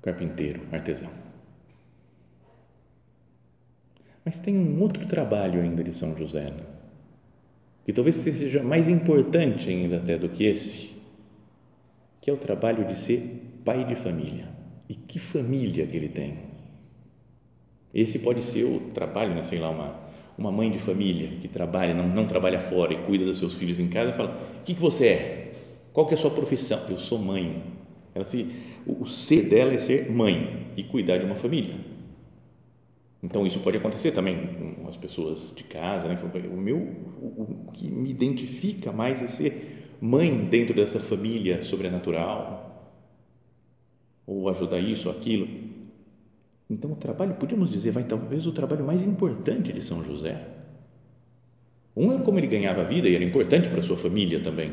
carpinteiro, 0.00 0.62
artesão. 0.70 1.10
Mas 4.24 4.38
tem 4.38 4.56
um 4.56 4.80
outro 4.80 5.06
trabalho 5.08 5.60
ainda 5.60 5.82
de 5.82 5.92
São 5.92 6.16
José, 6.16 6.50
né? 6.50 6.64
que 7.84 7.92
talvez 7.92 8.16
seja 8.16 8.62
mais 8.62 8.88
importante 8.88 9.68
ainda 9.68 9.96
até 9.96 10.16
do 10.16 10.28
que 10.28 10.44
esse, 10.44 10.94
que 12.20 12.30
é 12.30 12.32
o 12.32 12.36
trabalho 12.36 12.84
de 12.84 12.96
ser 12.96 13.60
pai 13.64 13.84
de 13.84 13.96
família. 13.96 14.48
E 14.88 14.94
que 14.94 15.18
família 15.18 15.84
que 15.84 15.96
ele 15.96 16.08
tem? 16.08 16.49
Esse 17.94 18.18
pode 18.20 18.42
ser 18.42 18.64
o 18.64 18.80
trabalho, 18.94 19.34
né, 19.34 19.42
sei 19.42 19.58
lá, 19.58 19.70
uma, 19.70 19.98
uma 20.38 20.52
mãe 20.52 20.70
de 20.70 20.78
família 20.78 21.28
que 21.40 21.48
trabalha, 21.48 21.94
não, 21.94 22.08
não 22.08 22.26
trabalha 22.26 22.60
fora 22.60 22.94
e 22.94 22.98
cuida 22.98 23.24
dos 23.24 23.38
seus 23.38 23.54
filhos 23.54 23.78
em 23.78 23.88
casa, 23.88 24.12
fala: 24.12 24.38
o 24.60 24.64
que, 24.64 24.74
que 24.74 24.80
você 24.80 25.06
é? 25.06 25.52
Qual 25.92 26.06
que 26.06 26.14
é 26.14 26.16
a 26.16 26.20
sua 26.20 26.30
profissão? 26.30 26.80
Eu 26.88 26.98
sou 26.98 27.18
mãe. 27.18 27.62
Ela 28.14 28.24
se, 28.24 28.46
o, 28.86 29.02
o 29.02 29.06
ser 29.06 29.48
dela 29.48 29.72
é 29.74 29.78
ser 29.78 30.10
mãe 30.10 30.66
e 30.76 30.84
cuidar 30.84 31.18
de 31.18 31.24
uma 31.24 31.36
família. 31.36 31.74
Então, 33.22 33.46
isso 33.46 33.60
pode 33.60 33.76
acontecer 33.76 34.12
também 34.12 34.74
com 34.74 34.88
as 34.88 34.96
pessoas 34.96 35.52
de 35.54 35.64
casa, 35.64 36.08
né? 36.08 36.16
O 36.50 36.56
meu, 36.56 36.78
o, 36.78 37.66
o 37.68 37.72
que 37.72 37.90
me 37.90 38.08
identifica 38.08 38.92
mais 38.92 39.22
é 39.22 39.26
ser 39.26 39.88
mãe 40.00 40.34
dentro 40.46 40.74
dessa 40.74 40.98
família 40.98 41.62
sobrenatural, 41.62 42.96
ou 44.26 44.48
ajudar 44.48 44.80
isso 44.80 45.10
aquilo. 45.10 45.46
Então, 46.70 46.92
o 46.92 46.96
trabalho, 46.96 47.34
podíamos 47.34 47.70
dizer, 47.70 47.90
vai 47.90 48.04
talvez 48.04 48.46
o 48.46 48.52
trabalho 48.52 48.84
mais 48.84 49.02
importante 49.02 49.72
de 49.72 49.82
São 49.82 50.04
José. 50.04 50.46
Um 51.96 52.12
é 52.12 52.22
como 52.22 52.38
ele 52.38 52.46
ganhava 52.46 52.82
a 52.82 52.84
vida 52.84 53.08
e 53.08 53.14
era 53.14 53.24
importante 53.24 53.68
para 53.68 53.80
a 53.80 53.82
sua 53.82 53.98
família 53.98 54.40
também. 54.40 54.72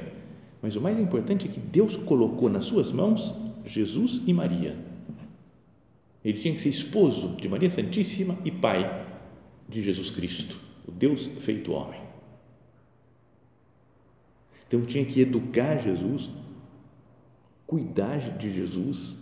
Mas 0.62 0.76
o 0.76 0.82
mais 0.82 1.00
importante 1.00 1.48
é 1.48 1.52
que 1.52 1.60
Deus 1.60 1.98
colocou 1.98 2.50
nas 2.50 2.66
suas 2.66 2.92
mãos 2.92 3.34
Jesus 3.66 4.22
e 4.28 4.34
Maria 4.34 4.78
ele 6.28 6.40
tinha 6.40 6.54
que 6.54 6.60
ser 6.60 6.68
esposo 6.68 7.38
de 7.38 7.48
Maria 7.48 7.72
Santíssima 7.72 8.38
e 8.44 8.52
pai 8.52 9.08
de 9.70 9.82
Jesus 9.82 10.12
Cristo, 10.12 10.58
o 10.86 10.92
Deus 10.92 11.26
feito 11.40 11.72
homem. 11.72 12.02
Então 14.68 14.82
tinha 14.86 15.06
que 15.06 15.22
educar 15.22 15.82
Jesus, 15.82 16.30
cuidar 17.66 18.18
de 18.38 18.54
Jesus. 18.54 19.16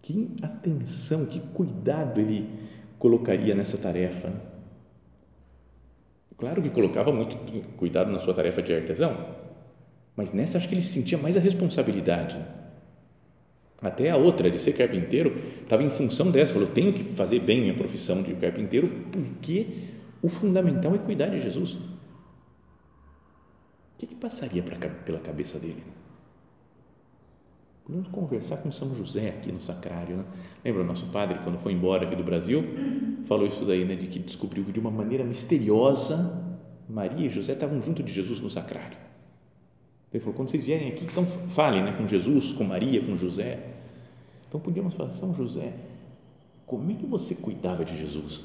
Que 0.00 0.34
atenção, 0.42 1.26
que 1.26 1.40
cuidado 1.40 2.20
ele 2.20 2.48
colocaria 2.98 3.54
nessa 3.54 3.76
tarefa. 3.78 4.32
Claro 6.36 6.62
que 6.62 6.70
colocava 6.70 7.12
muito 7.12 7.36
cuidado 7.76 8.10
na 8.10 8.18
sua 8.18 8.34
tarefa 8.34 8.62
de 8.62 8.74
artesão, 8.74 9.16
mas 10.16 10.32
nessa 10.32 10.58
acho 10.58 10.68
que 10.68 10.74
ele 10.74 10.82
sentia 10.82 11.16
mais 11.18 11.36
a 11.36 11.40
responsabilidade. 11.40 12.36
Até 13.80 14.10
a 14.10 14.16
outra, 14.16 14.50
de 14.50 14.58
ser 14.58 14.72
carpinteiro, 14.74 15.36
estava 15.62 15.82
em 15.82 15.90
função 15.90 16.30
dessa. 16.30 16.52
Falou: 16.52 16.68
tenho 16.68 16.92
que 16.92 17.02
fazer 17.02 17.40
bem 17.40 17.60
minha 17.60 17.74
profissão 17.74 18.22
de 18.22 18.34
carpinteiro, 18.34 18.88
porque 19.10 19.66
o 20.22 20.28
fundamental 20.28 20.94
é 20.94 20.98
cuidar 20.98 21.26
de 21.26 21.40
Jesus. 21.40 21.74
O 21.74 21.80
que, 23.98 24.06
que 24.06 24.14
passaria 24.14 24.62
pra, 24.62 24.76
pela 24.76 25.18
cabeça 25.18 25.58
dele? 25.58 25.82
Podemos 27.84 28.08
conversar 28.08 28.58
com 28.58 28.70
São 28.70 28.94
José 28.94 29.30
aqui 29.30 29.50
no 29.50 29.60
sacrário. 29.60 30.18
Né? 30.18 30.24
Lembra 30.64 30.82
o 30.82 30.84
nosso 30.84 31.06
padre, 31.06 31.38
quando 31.42 31.58
foi 31.58 31.72
embora 31.72 32.06
aqui 32.06 32.14
do 32.14 32.22
Brasil, 32.22 32.62
falou 33.24 33.46
isso 33.46 33.64
daí, 33.64 33.84
né, 33.84 33.96
de 33.96 34.06
que 34.06 34.18
descobriu 34.18 34.64
que 34.64 34.72
de 34.72 34.78
uma 34.78 34.90
maneira 34.90 35.24
misteriosa 35.24 36.52
Maria 36.88 37.26
e 37.26 37.30
José 37.30 37.54
estavam 37.54 37.80
junto 37.82 38.02
de 38.02 38.12
Jesus 38.12 38.38
no 38.40 38.50
sacrário. 38.50 38.96
Ele 40.12 40.20
falou: 40.20 40.34
quando 40.36 40.50
vocês 40.50 40.64
vierem 40.64 40.88
aqui, 40.88 41.04
então 41.04 41.24
falem 41.26 41.82
né, 41.82 41.92
com 41.92 42.06
Jesus, 42.06 42.52
com 42.52 42.64
Maria, 42.64 43.02
com 43.02 43.16
José. 43.16 43.58
Então 44.48 44.60
podíamos 44.60 44.94
falar: 44.94 45.10
São 45.12 45.34
José, 45.34 45.72
como 46.66 46.90
é 46.90 46.94
que 46.94 47.06
você 47.06 47.34
cuidava 47.34 47.84
de 47.84 47.96
Jesus? 47.96 48.42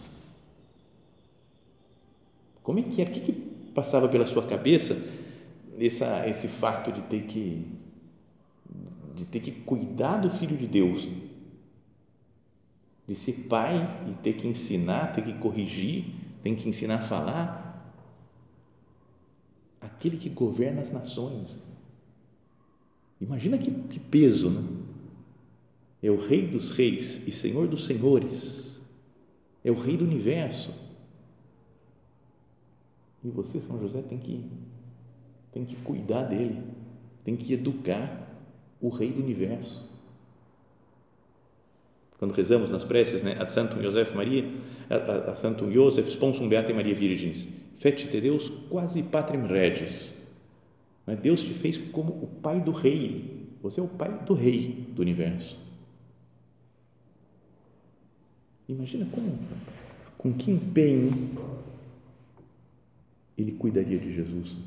Como 2.64 2.80
é 2.80 2.82
que 2.84 3.02
era? 3.02 3.10
O 3.10 3.14
que, 3.14 3.20
que 3.20 3.32
passava 3.74 4.08
pela 4.08 4.26
sua 4.26 4.44
cabeça 4.44 4.98
essa, 5.80 6.28
esse 6.28 6.48
fato 6.48 6.92
de 6.92 7.02
ter 7.02 7.24
que 7.24 7.68
de 9.18 9.26
ter 9.26 9.40
que 9.40 9.52
cuidar 9.52 10.18
do 10.18 10.30
filho 10.30 10.56
de 10.56 10.68
Deus, 10.68 11.08
de 13.08 13.16
ser 13.16 13.48
pai 13.48 14.06
e 14.10 14.14
ter 14.22 14.34
que 14.34 14.48
ensinar, 14.48 15.14
ter 15.14 15.24
que 15.24 15.34
corrigir, 15.34 16.06
tem 16.44 16.56
que 16.56 16.70
ensinar 16.70 16.96
a 16.96 17.02
falar, 17.02 17.94
aquele 19.82 20.18
que 20.18 20.30
governa 20.30 20.82
as 20.82 20.94
nações. 20.94 21.64
Imagina 23.20 23.58
que, 23.58 23.72
que 23.72 24.00
peso, 24.00 24.50
né? 24.50 24.64
É 26.04 26.12
o 26.12 26.18
Rei 26.18 26.48
dos 26.48 26.72
Reis 26.72 27.28
e 27.28 27.32
Senhor 27.32 27.68
dos 27.68 27.86
Senhores, 27.86 28.80
é 29.64 29.72
o 29.72 29.80
Rei 29.80 29.98
do 29.98 30.06
Universo 30.06 30.88
e 33.24 33.30
você, 33.30 33.60
São 33.60 33.80
José, 33.80 34.02
tem 34.02 34.18
que, 34.18 34.46
tem 35.52 35.66
que 35.66 35.76
cuidar 35.78 36.24
dele, 36.24 36.64
tem 37.24 37.36
que 37.36 37.54
educar 37.54 38.27
o 38.82 38.90
Rei 38.90 39.12
do 39.12 39.22
Universo. 39.22 39.88
Quando 42.18 42.34
rezamos 42.34 42.72
nas 42.72 42.84
preces, 42.84 43.22
né, 43.22 43.38
ad 43.40 43.52
Santum 43.52 43.82
Joseph 43.82 44.14
Maria, 44.14 44.44
a, 44.90 45.32
a 45.32 45.36
Santum 45.36 45.72
Joseph 45.72 46.08
sponsum 46.08 46.50
Beate 46.50 46.74
Maria 46.74 46.96
Virgens, 46.96 47.48
fecite 47.76 48.20
Deus 48.20 48.50
quasi 48.70 49.04
patrem 49.04 49.46
regis. 49.46 50.28
Né, 51.06 51.16
Deus 51.16 51.44
te 51.44 51.54
fez 51.54 51.78
como 51.78 52.12
o 52.14 52.28
pai 52.42 52.60
do 52.60 52.72
rei, 52.72 53.50
você 53.62 53.80
é 53.80 53.84
o 53.84 53.88
pai 53.88 54.12
do 54.26 54.34
rei 54.34 54.88
do 54.90 55.02
universo. 55.02 55.58
Imagina 58.68 59.06
como, 59.12 59.38
com 60.18 60.34
que 60.34 60.52
empenho 60.52 61.30
ele 63.38 63.52
cuidaria 63.54 63.98
de 63.98 64.14
Jesus. 64.14 64.58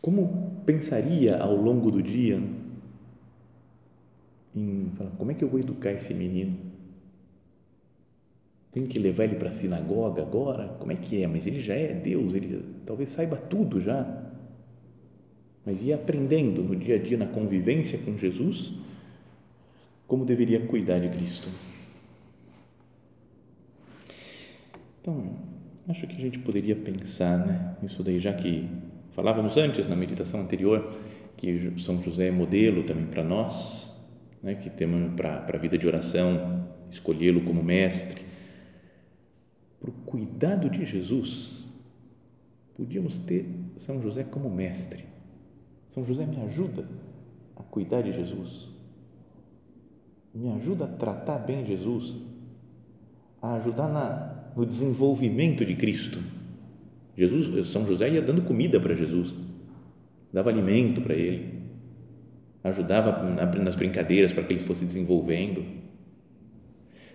Como 0.00 0.62
pensaria 0.64 1.36
ao 1.36 1.54
longo 1.54 1.90
do 1.90 2.02
dia 2.02 2.40
em 4.54 4.90
falar, 4.94 5.10
como 5.10 5.30
é 5.30 5.34
que 5.34 5.44
eu 5.44 5.48
vou 5.48 5.60
educar 5.60 5.92
esse 5.92 6.14
menino? 6.14 6.56
Tenho 8.72 8.86
que 8.86 8.98
levar 8.98 9.24
ele 9.24 9.36
para 9.36 9.50
a 9.50 9.52
sinagoga 9.52 10.22
agora? 10.22 10.68
Como 10.78 10.92
é 10.92 10.96
que 10.96 11.22
é? 11.22 11.26
Mas 11.26 11.46
ele 11.46 11.60
já 11.60 11.74
é 11.74 11.92
Deus, 11.92 12.34
ele 12.34 12.64
talvez 12.86 13.10
saiba 13.10 13.36
tudo 13.36 13.80
já. 13.80 14.30
Mas 15.66 15.82
ia 15.82 15.96
aprendendo 15.96 16.62
no 16.62 16.74
dia 16.74 16.94
a 16.94 16.98
dia, 16.98 17.18
na 17.18 17.26
convivência 17.26 17.98
com 17.98 18.16
Jesus, 18.16 18.74
como 20.06 20.24
deveria 20.24 20.66
cuidar 20.66 21.00
de 21.00 21.08
Cristo. 21.08 21.48
Então, 25.00 25.36
acho 25.88 26.06
que 26.06 26.16
a 26.16 26.20
gente 26.20 26.38
poderia 26.38 26.76
pensar 26.76 27.44
né, 27.46 27.76
nisso 27.82 28.02
daí, 28.02 28.20
já 28.20 28.32
que 28.32 28.68
falávamos 29.12 29.56
antes 29.56 29.86
na 29.86 29.96
meditação 29.96 30.40
anterior 30.40 30.94
que 31.36 31.72
São 31.78 32.02
José 32.02 32.28
é 32.28 32.30
modelo 32.30 32.82
também 32.82 33.06
para 33.06 33.24
nós, 33.24 33.96
né, 34.42 34.54
que 34.54 34.68
temos 34.68 35.14
para 35.14 35.44
a 35.52 35.58
vida 35.58 35.78
de 35.78 35.86
oração, 35.86 36.68
escolhê-lo 36.90 37.42
como 37.42 37.62
mestre. 37.62 38.20
Para 39.80 39.90
o 39.90 39.92
cuidado 40.04 40.68
de 40.68 40.84
Jesus, 40.84 41.64
podíamos 42.74 43.18
ter 43.18 43.48
São 43.78 44.02
José 44.02 44.24
como 44.24 44.50
mestre. 44.50 45.04
São 45.88 46.04
José 46.04 46.26
me 46.26 46.40
ajuda 46.42 46.86
a 47.56 47.62
cuidar 47.62 48.02
de 48.02 48.12
Jesus, 48.12 48.68
me 50.34 50.50
ajuda 50.52 50.84
a 50.84 50.88
tratar 50.88 51.38
bem 51.38 51.64
Jesus, 51.64 52.16
a 53.40 53.54
ajudar 53.54 53.88
na 53.88 54.40
no 54.56 54.66
desenvolvimento 54.66 55.64
de 55.64 55.74
Cristo. 55.74 56.20
Jesus, 57.20 57.68
São 57.68 57.86
José 57.86 58.08
ia 58.08 58.22
dando 58.22 58.40
comida 58.40 58.80
para 58.80 58.94
Jesus, 58.94 59.34
dava 60.32 60.48
alimento 60.48 61.02
para 61.02 61.14
ele, 61.14 61.60
ajudava 62.64 63.22
nas 63.58 63.76
brincadeiras 63.76 64.32
para 64.32 64.42
que 64.42 64.54
ele 64.54 64.60
fosse 64.60 64.86
desenvolvendo. 64.86 65.62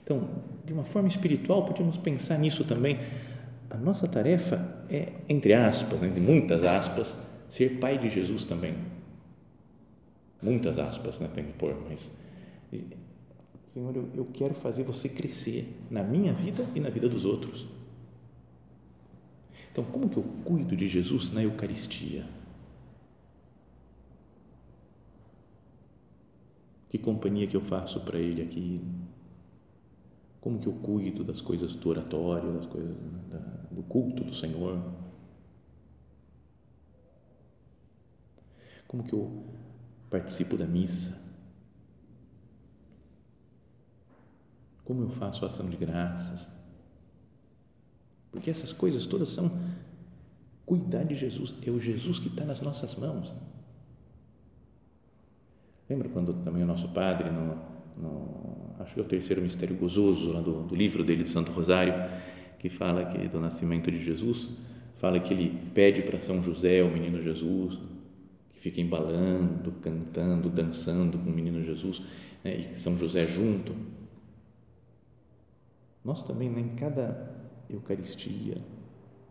Então, 0.03 0.29
de 0.63 0.73
uma 0.73 0.83
forma 0.83 1.07
espiritual, 1.07 1.65
podemos 1.65 1.97
pensar 1.97 2.37
nisso 2.37 2.63
também. 2.65 2.99
A 3.67 3.77
nossa 3.77 4.07
tarefa 4.07 4.85
é, 4.91 5.13
entre 5.27 5.53
aspas, 5.53 6.01
né, 6.01 6.07
entre 6.07 6.21
muitas 6.21 6.63
aspas, 6.63 7.27
ser 7.49 7.79
pai 7.79 7.97
de 7.97 8.07
Jesus 8.11 8.45
também. 8.45 8.75
Muitas 10.39 10.77
aspas, 10.77 11.19
né, 11.19 11.27
tem 11.33 11.45
que 11.45 11.53
pôr, 11.53 11.75
mas 11.89 12.19
Senhor, 13.73 13.95
eu, 13.95 14.07
eu 14.15 14.25
quero 14.31 14.53
fazer 14.53 14.83
você 14.83 15.09
crescer 15.09 15.75
na 15.89 16.03
minha 16.03 16.31
vida 16.31 16.63
e 16.75 16.79
na 16.79 16.89
vida 16.89 17.09
dos 17.09 17.25
outros. 17.25 17.65
Então, 19.75 19.83
como 19.83 20.09
que 20.09 20.15
eu 20.15 20.23
cuido 20.45 20.73
de 20.73 20.87
Jesus 20.87 21.31
na 21.31 21.43
Eucaristia? 21.43 22.25
Que 26.87 26.97
companhia 26.97 27.45
que 27.45 27.57
eu 27.57 27.61
faço 27.61 27.99
para 28.05 28.17
Ele 28.17 28.41
aqui? 28.41 28.81
Como 30.39 30.61
que 30.61 30.67
eu 30.67 30.75
cuido 30.75 31.25
das 31.25 31.41
coisas 31.41 31.73
do 31.73 31.89
oratório, 31.89 32.53
das 32.53 32.67
coisas 32.67 32.95
da, 33.29 33.37
do 33.69 33.83
culto 33.83 34.23
do 34.23 34.33
Senhor? 34.33 34.81
Como 38.87 39.03
que 39.03 39.11
eu 39.11 39.43
participo 40.09 40.55
da 40.55 40.65
missa? 40.65 41.21
Como 44.85 45.01
eu 45.01 45.09
faço 45.09 45.43
a 45.43 45.49
ação 45.49 45.69
de 45.69 45.75
graças? 45.75 46.64
Porque 48.35 48.51
essas 48.51 48.73
coisas 48.73 49.05
todas 49.05 49.29
são 49.29 49.49
cuidar 50.65 51.05
de 51.05 51.15
Jesus. 51.15 51.53
É 51.65 51.71
o 51.71 51.79
Jesus 51.79 52.19
que 52.19 52.27
está 52.27 52.43
nas 52.43 52.59
nossas 52.59 52.93
mãos. 52.95 53.33
Lembra 55.89 56.09
quando 56.09 56.33
também 56.43 56.63
o 56.63 56.65
nosso 56.65 56.89
padre, 56.89 57.29
no, 57.29 57.57
no 57.97 58.75
acho 58.79 58.93
que 58.93 58.99
é 58.99 59.03
o 59.03 59.07
terceiro 59.07 59.41
mistério 59.41 59.77
gozoso, 59.77 60.33
lá 60.33 60.41
do, 60.41 60.63
do 60.63 60.75
livro 60.75 61.01
dele, 61.01 61.23
do 61.23 61.29
Santo 61.29 61.53
Rosário, 61.53 61.93
que 62.59 62.67
fala 62.67 63.05
que 63.05 63.25
do 63.29 63.39
nascimento 63.39 63.89
de 63.89 64.03
Jesus, 64.03 64.49
fala 64.95 65.17
que 65.17 65.33
ele 65.33 65.57
pede 65.73 66.01
para 66.01 66.19
São 66.19 66.43
José, 66.43 66.83
o 66.83 66.91
menino 66.91 67.23
Jesus, 67.23 67.79
que 68.53 68.59
fica 68.59 68.81
embalando, 68.81 69.71
cantando, 69.81 70.49
dançando 70.49 71.17
com 71.19 71.29
o 71.29 71.33
menino 71.33 71.63
Jesus, 71.63 72.01
né, 72.43 72.71
e 72.73 72.77
São 72.77 72.97
José 72.97 73.25
junto 73.25 73.73
nós 76.05 76.21
também, 76.21 76.47
né, 76.47 76.61
em 76.61 76.75
cada 76.75 77.33
Eucaristia, 77.69 78.57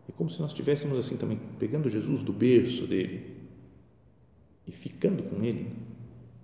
é 0.07 0.11
como 0.11 0.29
se 0.29 0.39
nós 0.39 0.51
estivéssemos 0.51 0.97
assim 0.97 1.17
também, 1.17 1.39
pegando 1.59 1.89
Jesus 1.89 2.21
do 2.23 2.31
berço 2.31 2.85
dele 2.87 3.35
e 4.67 4.71
ficando 4.71 5.23
com 5.23 5.43
ele, 5.43 5.75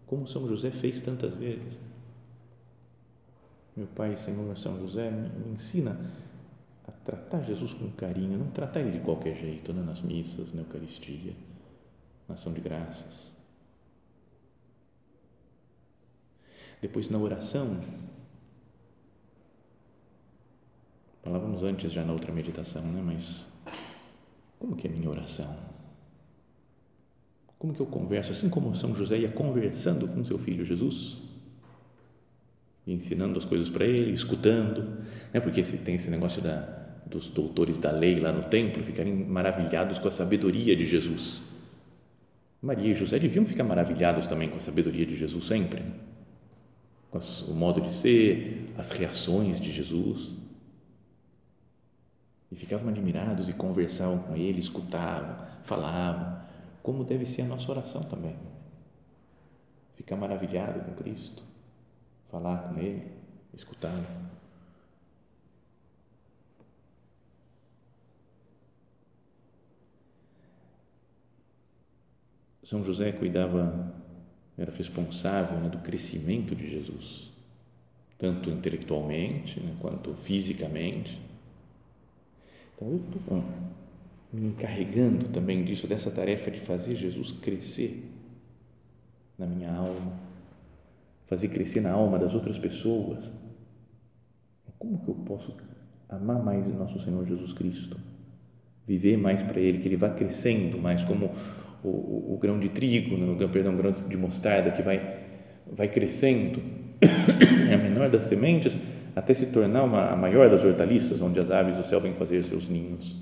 como 0.05 0.27
São 0.27 0.47
José 0.47 0.71
fez 0.71 1.01
tantas 1.01 1.35
vezes. 1.35 1.79
Meu 3.75 3.87
Pai, 3.87 4.17
Senhor 4.17 4.57
São 4.57 4.79
José, 4.79 5.09
me, 5.09 5.53
ensina 5.53 5.99
a 6.85 6.91
tratar 6.91 7.43
Jesus 7.43 7.73
com 7.73 7.89
carinho, 7.91 8.37
não 8.37 8.51
tratar 8.51 8.81
ele 8.81 8.91
de 8.91 8.99
qualquer 8.99 9.37
jeito, 9.37 9.71
né, 9.71 9.81
nas 9.81 10.01
missas, 10.01 10.53
na 10.53 10.61
Eucaristia, 10.61 11.33
na 12.27 12.35
ação 12.35 12.51
de 12.51 12.61
graças. 12.61 13.31
Depois, 16.81 17.09
na 17.09 17.19
oração, 17.19 17.79
falávamos 21.23 21.63
antes 21.63 21.91
já 21.91 22.03
na 22.03 22.13
outra 22.13 22.31
meditação, 22.31 22.81
né? 22.83 23.01
Mas 23.03 23.47
como 24.59 24.75
que 24.75 24.87
é 24.87 24.89
a 24.89 24.93
minha 24.93 25.09
oração? 25.09 25.55
Como 27.57 27.73
que 27.73 27.79
eu 27.79 27.85
converso? 27.85 28.31
Assim 28.31 28.49
como 28.49 28.75
São 28.75 28.95
José 28.95 29.19
ia 29.19 29.29
conversando 29.29 30.07
com 30.07 30.23
seu 30.25 30.37
filho 30.37 30.65
Jesus, 30.65 31.17
ensinando 32.87 33.37
as 33.37 33.45
coisas 33.45 33.69
para 33.69 33.85
ele, 33.85 34.11
escutando, 34.11 35.03
né? 35.33 35.39
Porque 35.39 35.61
tem 35.61 35.95
esse 35.95 36.09
negócio 36.09 36.41
da 36.41 36.81
dos 37.11 37.29
doutores 37.29 37.77
da 37.77 37.91
lei 37.91 38.19
lá 38.19 38.31
no 38.31 38.43
templo 38.43 38.81
ficarem 38.81 39.13
maravilhados 39.13 39.99
com 39.99 40.07
a 40.07 40.11
sabedoria 40.11 40.75
de 40.75 40.85
Jesus. 40.85 41.43
Maria 42.61 42.91
e 42.91 42.95
José 42.95 43.19
deviam 43.19 43.45
ficar 43.45 43.63
maravilhados 43.63 44.27
também 44.27 44.49
com 44.49 44.57
a 44.57 44.59
sabedoria 44.59 45.05
de 45.05 45.17
Jesus 45.17 45.45
sempre, 45.45 45.81
com 47.09 47.19
o 47.49 47.53
modo 47.53 47.81
de 47.81 47.93
ser, 47.93 48.71
as 48.77 48.91
reações 48.91 49.59
de 49.59 49.71
Jesus. 49.71 50.33
E 52.51 52.55
ficavam 52.55 52.89
admirados 52.89 53.47
e 53.47 53.53
conversavam 53.53 54.19
com 54.19 54.35
ele, 54.35 54.59
escutavam, 54.59 55.45
falavam, 55.63 56.41
como 56.83 57.03
deve 57.03 57.25
ser 57.25 57.43
a 57.43 57.45
nossa 57.45 57.71
oração 57.71 58.03
também. 58.03 58.35
Ficar 59.93 60.15
maravilhado 60.15 60.79
com 60.81 60.95
Cristo, 60.95 61.43
falar 62.29 62.69
com 62.69 62.79
Ele, 62.79 63.11
escutá-lo. 63.53 64.05
São 72.63 72.83
José 72.83 73.11
cuidava, 73.11 73.93
era 74.57 74.71
responsável 74.71 75.59
né, 75.59 75.67
do 75.67 75.79
crescimento 75.79 76.55
de 76.55 76.69
Jesus, 76.69 77.31
tanto 78.17 78.49
intelectualmente 78.49 79.59
né, 79.59 79.75
quanto 79.79 80.15
fisicamente. 80.15 81.19
Eu 82.81 82.95
estou 82.95 83.43
me 84.33 84.47
encarregando 84.47 85.27
também 85.27 85.63
disso, 85.63 85.85
dessa 85.85 86.09
tarefa 86.09 86.49
de 86.49 86.59
fazer 86.59 86.95
Jesus 86.95 87.31
crescer 87.31 88.09
na 89.37 89.45
minha 89.45 89.71
alma, 89.71 90.13
fazer 91.27 91.49
crescer 91.49 91.81
na 91.81 91.91
alma 91.91 92.17
das 92.17 92.33
outras 92.33 92.57
pessoas. 92.57 93.31
Como 94.79 94.97
que 94.99 95.09
eu 95.09 95.15
posso 95.15 95.55
amar 96.09 96.43
mais 96.43 96.65
o 96.65 96.71
nosso 96.71 96.99
Senhor 96.99 97.23
Jesus 97.27 97.53
Cristo? 97.53 97.99
Viver 98.87 99.15
mais 99.15 99.43
para 99.43 99.59
Ele, 99.59 99.77
que 99.77 99.87
Ele 99.87 99.95
vá 99.95 100.09
crescendo 100.09 100.79
mais 100.79 101.03
como 101.03 101.31
o, 101.83 101.87
o, 101.87 102.33
o 102.33 102.37
grão 102.39 102.59
de 102.59 102.69
trigo, 102.69 103.15
não, 103.15 103.35
né, 103.35 103.47
perdão, 103.47 103.75
o 103.75 103.77
grão 103.77 103.91
de 103.91 104.17
mostarda 104.17 104.71
que 104.71 104.81
vai, 104.81 105.23
vai 105.71 105.87
crescendo, 105.87 106.59
é 107.69 107.75
a 107.75 107.77
menor 107.77 108.09
das 108.09 108.23
sementes, 108.23 108.75
até 109.15 109.33
se 109.33 109.47
tornar 109.47 109.83
uma, 109.83 110.11
a 110.11 110.15
maior 110.15 110.49
das 110.49 110.63
hortaliças, 110.63 111.21
onde 111.21 111.39
as 111.39 111.51
aves 111.51 111.75
do 111.75 111.87
céu 111.87 111.99
vêm 111.99 112.13
fazer 112.13 112.43
seus 112.43 112.67
ninhos. 112.67 113.15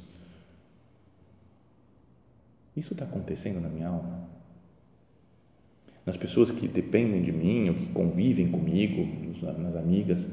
Isso 2.76 2.94
está 2.94 3.06
acontecendo 3.06 3.60
na 3.60 3.70
minha 3.70 3.88
alma. 3.88 4.30
Nas 6.06 6.18
pessoas 6.18 6.52
que 6.52 6.68
dependem 6.68 7.22
de 7.22 7.32
mim, 7.32 7.70
ou 7.70 7.76
que 7.76 7.86
convivem 7.88 8.50
comigo, 8.50 9.08
nas 9.58 9.76
amigas, 9.76 10.28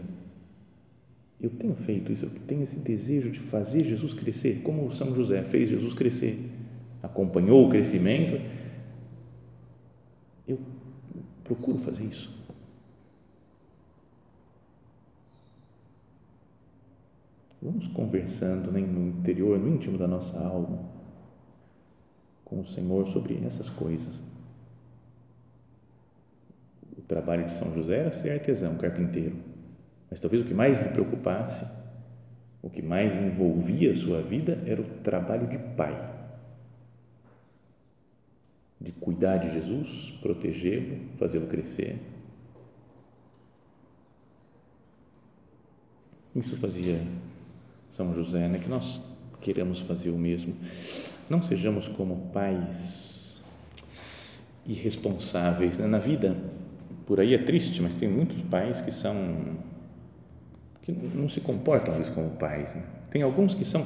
eu 1.40 1.50
tenho 1.50 1.74
feito 1.74 2.12
isso, 2.12 2.26
eu 2.26 2.30
tenho 2.46 2.62
esse 2.62 2.76
desejo 2.76 3.30
de 3.30 3.38
fazer 3.38 3.84
Jesus 3.84 4.14
crescer, 4.14 4.62
como 4.62 4.92
São 4.92 5.14
José 5.14 5.42
fez 5.42 5.68
Jesus 5.68 5.92
crescer 5.92 6.38
acompanhou 7.06 7.66
o 7.66 7.70
crescimento. 7.70 8.40
Eu 10.46 10.58
procuro 11.44 11.78
fazer 11.78 12.04
isso. 12.04 12.35
Vamos 17.66 17.88
conversando 17.88 18.70
né, 18.70 18.80
no 18.80 19.08
interior, 19.08 19.58
no 19.58 19.68
íntimo 19.68 19.98
da 19.98 20.06
nossa 20.06 20.38
alma, 20.38 20.88
com 22.44 22.60
o 22.60 22.64
Senhor 22.64 23.08
sobre 23.08 23.44
essas 23.44 23.68
coisas. 23.68 24.22
O 26.96 27.02
trabalho 27.02 27.44
de 27.44 27.56
São 27.56 27.74
José 27.74 27.98
era 27.98 28.12
ser 28.12 28.30
artesão, 28.30 28.76
carpinteiro, 28.76 29.34
mas 30.08 30.20
talvez 30.20 30.44
o 30.44 30.46
que 30.46 30.54
mais 30.54 30.80
lhe 30.80 30.90
preocupasse, 30.90 31.66
o 32.62 32.70
que 32.70 32.82
mais 32.82 33.18
envolvia 33.18 33.90
a 33.90 33.96
sua 33.96 34.22
vida 34.22 34.62
era 34.64 34.80
o 34.80 34.84
trabalho 35.02 35.48
de 35.48 35.58
pai 35.58 36.14
de 38.80 38.92
cuidar 38.92 39.38
de 39.38 39.50
Jesus, 39.50 40.12
protegê-lo, 40.22 41.16
fazê-lo 41.18 41.48
crescer. 41.48 41.98
Isso 46.36 46.56
fazia 46.58 47.00
São 47.90 48.14
José, 48.14 48.48
né? 48.48 48.58
que 48.58 48.68
nós 48.68 49.02
queremos 49.40 49.80
fazer 49.80 50.10
o 50.10 50.18
mesmo. 50.18 50.54
Não 51.28 51.42
sejamos 51.42 51.88
como 51.88 52.30
pais 52.32 53.44
irresponsáveis. 54.66 55.78
Né? 55.78 55.86
Na 55.86 55.98
vida, 55.98 56.36
por 57.06 57.20
aí 57.20 57.34
é 57.34 57.38
triste, 57.38 57.80
mas 57.82 57.94
tem 57.94 58.08
muitos 58.08 58.40
pais 58.42 58.80
que 58.80 58.90
são 58.90 59.14
que 60.82 60.92
não 60.92 61.28
se 61.28 61.40
comportam 61.40 61.90
às 61.92 61.98
vezes 61.98 62.14
como 62.14 62.30
pais. 62.30 62.74
Né? 62.74 62.82
Tem 63.10 63.22
alguns 63.22 63.54
que 63.54 63.64
são 63.64 63.84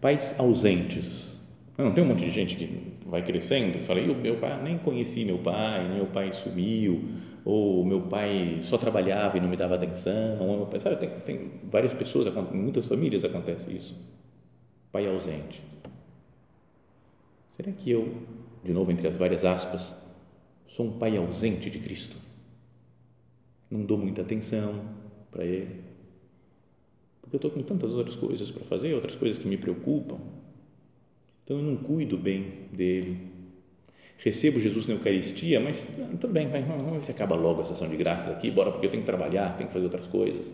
pais 0.00 0.34
ausentes 0.38 1.34
não, 1.76 1.92
tem 1.92 2.04
um 2.04 2.06
monte 2.06 2.24
de 2.24 2.30
gente 2.30 2.54
que 2.54 2.94
vai 3.04 3.22
crescendo 3.22 3.76
e 3.76 3.82
fala, 3.82 4.00
o 4.00 4.14
meu 4.14 4.36
pai, 4.36 4.62
nem 4.62 4.78
conheci 4.78 5.24
meu 5.24 5.38
pai, 5.38 5.88
meu 5.92 6.06
pai 6.06 6.32
sumiu, 6.32 7.02
ou 7.44 7.84
meu 7.84 8.02
pai 8.02 8.60
só 8.62 8.78
trabalhava 8.78 9.36
e 9.36 9.40
não 9.40 9.48
me 9.48 9.56
dava 9.56 9.74
atenção, 9.74 10.40
ou 10.40 10.56
meu 10.56 10.66
pai, 10.66 10.80
sabe, 10.80 10.96
tem, 10.96 11.10
tem 11.20 11.50
várias 11.64 11.92
pessoas, 11.92 12.26
muitas 12.52 12.86
famílias 12.86 13.24
acontece 13.24 13.70
isso, 13.70 13.94
pai 14.90 15.06
ausente. 15.06 15.62
Será 17.48 17.70
que 17.70 17.90
eu, 17.90 18.14
de 18.64 18.72
novo 18.72 18.90
entre 18.90 19.06
as 19.06 19.16
várias 19.16 19.44
aspas, 19.44 20.10
sou 20.66 20.86
um 20.86 20.98
pai 20.98 21.16
ausente 21.16 21.68
de 21.68 21.78
Cristo? 21.78 22.16
Não 23.70 23.82
dou 23.84 23.98
muita 23.98 24.22
atenção 24.22 24.82
para 25.30 25.44
Ele, 25.44 25.82
porque 27.20 27.36
eu 27.36 27.38
estou 27.38 27.50
com 27.50 27.62
tantas 27.62 27.92
outras 27.92 28.16
coisas 28.16 28.50
para 28.50 28.64
fazer, 28.64 28.94
outras 28.94 29.14
coisas 29.16 29.36
que 29.36 29.46
me 29.46 29.58
preocupam, 29.58 30.18
então 31.44 31.58
eu 31.58 31.62
não 31.62 31.76
cuido 31.76 32.16
bem 32.16 32.68
dele. 32.72 33.33
Recebo 34.18 34.58
Jesus 34.58 34.86
na 34.86 34.94
Eucaristia, 34.94 35.60
mas 35.60 35.86
tudo 36.20 36.32
bem, 36.32 36.48
vai, 36.48 36.62
vamos 36.62 36.84
ver 36.84 37.02
se 37.02 37.10
acaba 37.10 37.34
logo 37.34 37.60
a 37.60 37.64
sessão 37.64 37.88
de 37.88 37.96
graças 37.96 38.34
aqui, 38.34 38.50
bora, 38.50 38.70
porque 38.70 38.86
eu 38.86 38.90
tenho 38.90 39.02
que 39.02 39.06
trabalhar, 39.06 39.56
tenho 39.56 39.68
que 39.68 39.74
fazer 39.74 39.84
outras 39.84 40.06
coisas. 40.06 40.50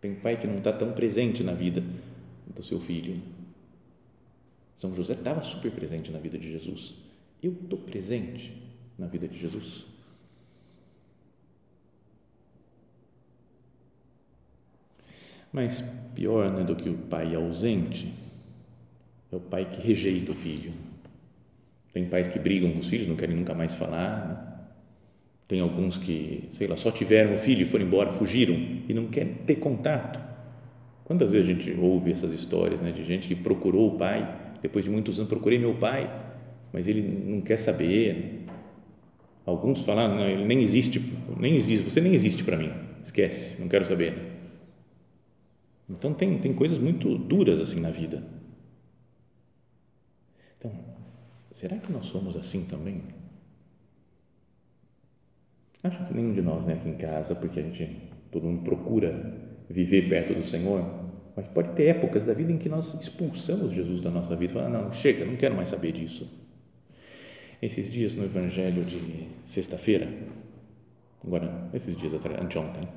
Tem 0.00 0.14
pai 0.14 0.38
que 0.38 0.46
não 0.46 0.58
está 0.58 0.72
tão 0.72 0.92
presente 0.92 1.42
na 1.42 1.52
vida 1.52 1.82
do 2.46 2.62
seu 2.62 2.78
filho. 2.78 3.22
São 4.76 4.94
José 4.94 5.14
estava 5.14 5.42
super 5.42 5.72
presente 5.72 6.10
na 6.10 6.18
vida 6.18 6.38
de 6.38 6.50
Jesus. 6.50 6.94
Eu 7.42 7.52
estou 7.52 7.78
presente 7.78 8.52
na 8.98 9.06
vida 9.06 9.26
de 9.26 9.38
Jesus. 9.38 9.86
Mas 15.52 15.82
pior 16.14 16.50
né, 16.52 16.64
do 16.64 16.76
que 16.76 16.88
o 16.88 16.98
pai 16.98 17.34
ausente 17.34 18.12
é 19.34 19.36
o 19.36 19.40
pai 19.40 19.64
que 19.64 19.86
rejeita 19.86 20.32
o 20.32 20.34
filho. 20.34 20.72
Tem 21.92 22.04
pais 22.06 22.28
que 22.28 22.38
brigam 22.38 22.72
com 22.72 22.78
os 22.78 22.88
filhos, 22.88 23.06
não 23.06 23.16
querem 23.16 23.36
nunca 23.36 23.54
mais 23.54 23.74
falar. 23.74 24.26
Né? 24.28 24.54
Tem 25.46 25.60
alguns 25.60 25.98
que, 25.98 26.48
sei 26.54 26.66
lá, 26.66 26.76
só 26.76 26.90
tiveram 26.90 27.34
o 27.34 27.38
filho 27.38 27.62
e 27.62 27.64
foram 27.64 27.84
embora, 27.84 28.10
fugiram 28.10 28.54
e 28.88 28.94
não 28.94 29.06
querem 29.06 29.34
ter 29.46 29.56
contato. 29.56 30.20
Quantas 31.04 31.32
vezes 31.32 31.48
a 31.48 31.52
gente 31.52 31.78
ouve 31.78 32.10
essas 32.10 32.32
histórias 32.32 32.80
né, 32.80 32.90
de 32.90 33.04
gente 33.04 33.28
que 33.28 33.34
procurou 33.34 33.94
o 33.94 33.98
pai, 33.98 34.56
depois 34.62 34.84
de 34.84 34.90
muitos 34.90 35.18
anos, 35.18 35.28
procurei 35.28 35.58
meu 35.58 35.74
pai, 35.74 36.10
mas 36.72 36.88
ele 36.88 37.02
não 37.02 37.40
quer 37.40 37.58
saber. 37.58 38.46
Alguns 39.44 39.82
falam, 39.82 40.16
não, 40.16 40.26
ele 40.26 40.46
nem 40.46 40.62
existe, 40.62 41.02
nem 41.38 41.56
existe, 41.56 41.90
você 41.90 42.00
nem 42.00 42.14
existe 42.14 42.42
para 42.42 42.56
mim, 42.56 42.72
esquece, 43.04 43.60
não 43.60 43.68
quero 43.68 43.84
saber. 43.84 44.14
Então 45.90 46.14
tem, 46.14 46.38
tem 46.38 46.54
coisas 46.54 46.78
muito 46.78 47.18
duras 47.18 47.60
assim 47.60 47.80
na 47.80 47.90
vida. 47.90 48.33
Então, 50.64 50.72
será 51.52 51.76
que 51.76 51.92
nós 51.92 52.06
somos 52.06 52.36
assim 52.36 52.64
também? 52.64 53.02
Acho 55.82 56.06
que 56.06 56.14
nenhum 56.14 56.32
de 56.32 56.40
nós, 56.40 56.64
né, 56.64 56.74
aqui 56.74 56.88
em 56.88 56.96
casa, 56.96 57.34
porque 57.34 57.60
a 57.60 57.62
gente, 57.62 57.98
todo 58.32 58.46
mundo 58.46 58.62
procura 58.62 59.34
viver 59.68 60.08
perto 60.08 60.34
do 60.34 60.46
Senhor, 60.46 60.82
mas 61.36 61.46
pode 61.48 61.74
ter 61.74 61.88
épocas 61.88 62.24
da 62.24 62.32
vida 62.32 62.50
em 62.50 62.56
que 62.56 62.68
nós 62.68 62.94
expulsamos 62.94 63.72
Jesus 63.72 64.00
da 64.00 64.10
nossa 64.10 64.34
vida, 64.34 64.54
falando, 64.54 64.72
não, 64.72 64.92
chega, 64.92 65.26
não 65.26 65.36
quero 65.36 65.54
mais 65.54 65.68
saber 65.68 65.92
disso. 65.92 66.26
Esses 67.60 67.90
dias 67.90 68.14
no 68.14 68.24
Evangelho 68.24 68.82
de 68.84 69.28
sexta-feira, 69.44 70.08
agora, 71.22 71.68
esses 71.74 71.94
dias 71.94 72.14
atrás, 72.14 72.40
anteontem, 72.40 72.88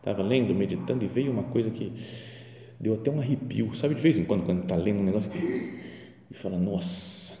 Estava 0.00 0.22
lendo, 0.22 0.54
meditando 0.54 1.04
e 1.04 1.08
veio 1.08 1.30
uma 1.30 1.42
coisa 1.42 1.70
que 1.70 1.92
deu 2.80 2.94
até 2.94 3.10
um 3.10 3.20
arrepio. 3.20 3.74
Sabe, 3.74 3.94
de 3.94 4.00
vez 4.00 4.16
em 4.16 4.24
quando, 4.24 4.46
quando 4.46 4.62
está 4.62 4.74
lendo 4.74 5.00
um 5.00 5.04
negócio 5.04 5.30
e 6.30 6.34
fala: 6.34 6.56
Nossa, 6.56 7.34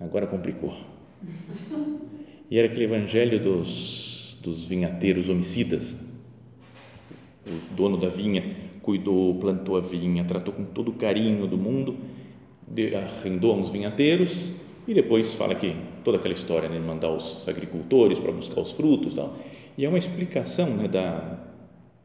agora 0.00 0.26
complicou. 0.26 0.76
E 2.50 2.58
era 2.58 2.68
aquele 2.68 2.84
evangelho 2.84 3.40
dos, 3.40 4.38
dos 4.42 4.64
vinhateiros 4.64 5.28
homicidas. 5.28 6.06
O 7.46 7.74
dono 7.74 7.96
da 7.96 8.08
vinha 8.08 8.42
cuidou, 8.82 9.34
plantou 9.34 9.76
a 9.76 9.80
vinha, 9.80 10.24
tratou 10.24 10.54
com 10.54 10.64
todo 10.64 10.92
o 10.92 10.94
carinho 10.94 11.46
do 11.46 11.58
mundo, 11.58 11.96
arrendou 12.94 13.56
uns 13.56 13.70
vinhateiros 13.70 14.52
e 14.86 14.94
depois 14.94 15.34
fala 15.34 15.54
que 15.54 15.74
toda 16.04 16.18
aquela 16.18 16.32
história 16.32 16.68
né, 16.68 16.78
de 16.78 16.84
mandar 16.84 17.10
os 17.10 17.48
agricultores 17.48 18.20
para 18.20 18.30
buscar 18.30 18.60
os 18.60 18.72
frutos 18.72 19.14
tal. 19.14 19.36
E 19.76 19.84
é 19.84 19.88
uma 19.88 19.98
explicação 19.98 20.70
né, 20.70 20.86
da, 20.86 21.38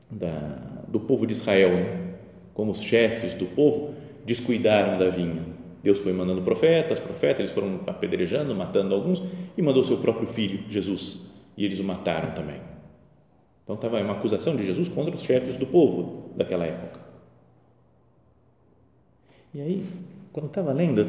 da, 0.10 0.84
do 0.88 0.99
povo 0.99 1.27
de 1.27 1.34
Israel, 1.34 1.69
né, 1.69 2.15
como 2.54 2.71
os 2.71 2.82
chefes 2.82 3.36
do 3.36 3.45
povo 3.45 3.93
descuidaram 4.25 4.97
da 4.97 5.10
vinha. 5.10 5.51
Deus 5.84 6.00
foi 6.00 6.13
mandando 6.13 6.41
profetas, 6.41 7.00
profetas, 7.00 7.39
eles 7.39 7.52
foram 7.52 7.82
apedrejando, 7.88 8.54
matando 8.54 8.94
alguns 8.94 9.22
e 9.58 9.62
mandou 9.62 9.84
seu 9.84 9.98
próprio 9.98 10.28
filho, 10.28 10.63
Jesus, 10.70 11.28
e 11.58 11.65
eles 11.65 11.80
o 11.80 11.84
mataram 11.84 12.32
também. 12.32 12.62
Então 13.63 13.76
estava 13.76 14.02
uma 14.02 14.13
acusação 14.13 14.56
de 14.56 14.65
Jesus 14.65 14.89
contra 14.89 15.15
os 15.15 15.22
chefes 15.22 15.58
do 15.58 15.65
povo 15.65 16.32
daquela 16.36 16.65
época. 16.65 17.00
E 19.54 19.62
aí 19.62 19.86
quando 20.32 20.46
estava 20.46 20.72
lendo, 20.72 21.02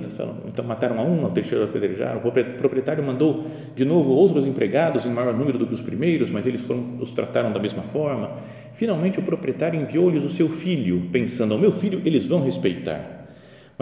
então 0.49 0.65
mataram 0.65 0.99
a 0.99 1.05
um, 1.05 1.25
ao 1.25 1.31
terceiro 1.31 1.63
apedrejaram, 1.63 2.19
o 2.19 2.59
proprietário 2.59 3.05
mandou 3.05 3.45
de 3.77 3.85
novo 3.85 4.11
outros 4.11 4.47
empregados 4.47 5.07
em 5.07 5.11
maior 5.11 5.33
número 5.33 5.59
do 5.59 5.65
que 5.65 5.75
os 5.75 5.81
primeiros, 5.81 6.29
mas 6.29 6.45
eles 6.45 6.63
foram, 6.63 6.99
os 7.01 7.13
trataram 7.13 7.53
da 7.53 7.61
mesma 7.61 7.85
forma. 7.85 8.33
Finalmente 8.73 9.21
o 9.21 9.23
proprietário 9.23 9.81
enviou-lhes 9.81 10.25
o 10.25 10.29
seu 10.29 10.49
filho, 10.49 11.09
pensando, 11.13 11.55
ao 11.55 11.61
meu 11.61 11.71
filho 11.71 12.03
eles 12.05 12.27
vão 12.27 12.43
respeitar. 12.43 13.22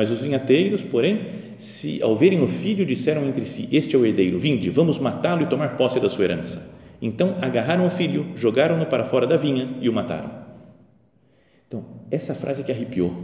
Mas 0.00 0.10
os 0.10 0.22
vinhateiros, 0.22 0.82
porém, 0.82 1.26
se 1.58 2.02
ao 2.02 2.16
verem 2.16 2.40
o 2.40 2.48
filho, 2.48 2.86
disseram 2.86 3.26
entre 3.26 3.44
si, 3.44 3.68
este 3.70 3.94
é 3.94 3.98
o 3.98 4.06
herdeiro, 4.06 4.40
vinde, 4.40 4.70
vamos 4.70 4.98
matá-lo 4.98 5.42
e 5.42 5.46
tomar 5.46 5.76
posse 5.76 6.00
da 6.00 6.08
sua 6.08 6.24
herança. 6.24 6.74
Então 7.02 7.36
agarraram 7.38 7.86
o 7.86 7.90
filho, 7.90 8.32
jogaram-no 8.34 8.86
para 8.86 9.04
fora 9.04 9.26
da 9.26 9.36
vinha 9.36 9.76
e 9.78 9.90
o 9.90 9.92
mataram. 9.92 10.30
Então, 11.68 11.84
essa 12.10 12.34
frase 12.34 12.64
que 12.64 12.72
arrepiou. 12.72 13.14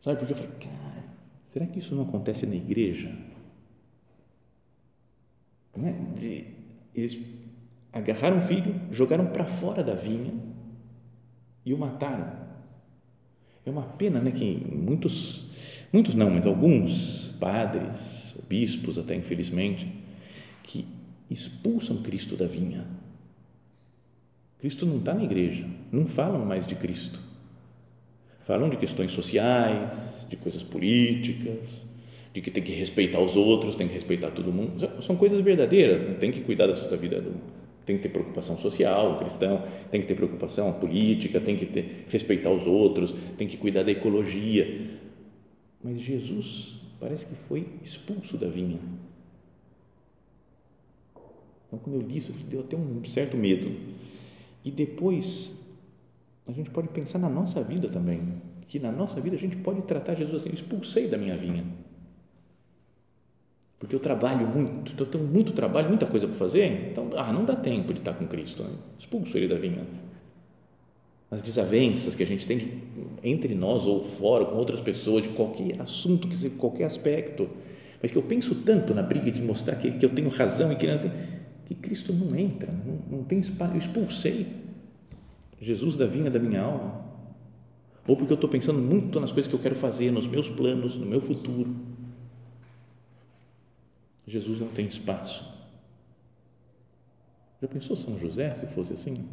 Sabe, 0.00 0.16
porque 0.18 0.32
eu 0.32 0.36
falei, 0.36 0.50
Será 1.44 1.64
que 1.64 1.78
isso 1.78 1.94
não 1.94 2.02
acontece 2.02 2.44
na 2.44 2.56
igreja? 2.56 3.16
Né? 5.76 5.92
De, 6.18 6.44
eles 6.92 7.20
agarraram 7.92 8.38
o 8.38 8.42
filho, 8.42 8.74
jogaram 8.90 9.26
para 9.26 9.46
fora 9.46 9.84
da 9.84 9.94
vinha 9.94 10.34
e 11.64 11.72
o 11.72 11.78
mataram. 11.78 12.32
É 13.68 13.72
uma 13.72 13.82
pena 13.82 14.20
né, 14.20 14.30
que 14.30 14.66
muitos, 14.72 15.44
muitos 15.92 16.14
não, 16.14 16.30
mas 16.30 16.46
alguns 16.46 17.34
padres, 17.38 18.34
bispos 18.48 18.98
até 18.98 19.14
infelizmente, 19.14 19.86
que 20.62 20.86
expulsam 21.30 22.02
Cristo 22.02 22.36
da 22.36 22.46
vinha. 22.46 22.86
Cristo 24.58 24.86
não 24.86 24.98
está 24.98 25.14
na 25.14 25.22
igreja, 25.22 25.66
não 25.92 26.06
falam 26.06 26.44
mais 26.44 26.66
de 26.66 26.74
Cristo 26.74 27.28
falam 28.48 28.70
de 28.70 28.78
questões 28.78 29.12
sociais, 29.12 30.26
de 30.30 30.34
coisas 30.34 30.62
políticas, 30.62 31.84
de 32.32 32.40
que 32.40 32.50
tem 32.50 32.62
que 32.62 32.72
respeitar 32.72 33.20
os 33.20 33.36
outros, 33.36 33.74
tem 33.74 33.86
que 33.86 33.92
respeitar 33.92 34.30
todo 34.30 34.50
mundo. 34.50 35.02
São 35.02 35.16
coisas 35.16 35.42
verdadeiras, 35.42 36.06
né? 36.06 36.14
tem 36.14 36.32
que 36.32 36.40
cuidar 36.40 36.66
da 36.66 36.96
vida, 36.96 37.20
do, 37.20 37.34
tem 37.88 37.96
que 37.96 38.02
ter 38.02 38.10
preocupação 38.10 38.58
social, 38.58 39.14
o 39.14 39.18
cristão, 39.18 39.64
tem 39.90 40.02
que 40.02 40.06
ter 40.06 40.14
preocupação 40.14 40.70
política, 40.74 41.40
tem 41.40 41.56
que 41.56 41.64
ter, 41.64 42.04
respeitar 42.10 42.50
os 42.50 42.66
outros, 42.66 43.14
tem 43.38 43.48
que 43.48 43.56
cuidar 43.56 43.82
da 43.82 43.90
ecologia. 43.90 44.98
Mas 45.82 45.98
Jesus 45.98 46.80
parece 47.00 47.24
que 47.24 47.34
foi 47.34 47.66
expulso 47.82 48.36
da 48.36 48.46
vinha. 48.46 48.78
Então, 51.66 51.78
quando 51.78 51.96
eu 51.96 52.02
li 52.06 52.18
isso, 52.18 52.30
deu 52.46 52.60
até 52.60 52.76
um 52.76 53.02
certo 53.06 53.38
medo. 53.38 53.74
E 54.62 54.70
depois 54.70 55.66
a 56.46 56.52
gente 56.52 56.68
pode 56.68 56.88
pensar 56.88 57.18
na 57.18 57.30
nossa 57.30 57.62
vida 57.62 57.88
também, 57.88 58.42
que 58.68 58.78
na 58.78 58.92
nossa 58.92 59.18
vida 59.18 59.34
a 59.34 59.38
gente 59.38 59.56
pode 59.56 59.80
tratar 59.82 60.14
Jesus 60.14 60.42
assim, 60.42 60.52
expulsei 60.52 61.08
da 61.08 61.16
minha 61.16 61.38
vinha. 61.38 61.64
Porque 63.78 63.94
eu 63.94 64.00
trabalho 64.00 64.46
muito, 64.46 64.92
então 64.92 65.06
eu 65.06 65.10
tenho 65.10 65.24
muito 65.24 65.52
trabalho, 65.52 65.88
muita 65.88 66.06
coisa 66.06 66.26
para 66.26 66.36
fazer, 66.36 66.90
então 66.90 67.10
ah, 67.16 67.32
não 67.32 67.44
dá 67.44 67.54
tempo 67.54 67.92
de 67.92 68.00
estar 68.00 68.12
com 68.12 68.26
Cristo, 68.26 68.64
né? 68.64 68.70
expulso 68.98 69.36
ele 69.36 69.46
da 69.46 69.54
vinha. 69.54 69.86
As 71.30 71.42
desavenças 71.42 72.14
que 72.14 72.22
a 72.22 72.26
gente 72.26 72.46
tem 72.46 72.82
entre 73.22 73.54
nós 73.54 73.86
ou 73.86 74.02
fora, 74.02 74.46
com 74.46 74.56
outras 74.56 74.80
pessoas, 74.80 75.22
de 75.22 75.28
qualquer 75.28 75.80
assunto, 75.80 76.26
de 76.26 76.50
qualquer 76.50 76.84
aspecto, 76.84 77.48
mas 78.02 78.10
que 78.10 78.18
eu 78.18 78.22
penso 78.22 78.54
tanto 78.56 78.94
na 78.94 79.02
briga 79.02 79.30
de 79.30 79.42
mostrar 79.42 79.76
que, 79.76 79.92
que 79.92 80.04
eu 80.04 80.10
tenho 80.10 80.28
razão 80.28 80.72
e 80.72 80.76
que, 80.76 80.86
que 81.66 81.74
Cristo 81.74 82.12
não 82.12 82.36
entra, 82.36 82.72
não, 82.72 83.18
não 83.18 83.24
tem 83.24 83.38
espaço, 83.38 83.74
eu 83.74 83.78
expulsei 83.78 84.46
Jesus 85.60 85.96
da 85.96 86.06
vinha 86.06 86.30
da 86.30 86.38
minha 86.38 86.62
alma? 86.62 87.04
Ou 88.06 88.16
porque 88.16 88.32
eu 88.32 88.36
estou 88.36 88.48
pensando 88.48 88.78
muito 88.78 89.20
nas 89.20 89.32
coisas 89.32 89.48
que 89.48 89.54
eu 89.54 89.60
quero 89.60 89.74
fazer, 89.74 90.10
nos 90.10 90.26
meus 90.26 90.48
planos, 90.48 90.96
no 90.96 91.04
meu 91.04 91.20
futuro? 91.20 91.74
Jesus 94.28 94.60
não 94.60 94.68
tem 94.68 94.86
espaço. 94.86 95.56
Já 97.60 97.66
pensou 97.66 97.96
São 97.96 98.18
José 98.18 98.54
se 98.54 98.66
fosse 98.66 98.92
assim? 98.92 99.28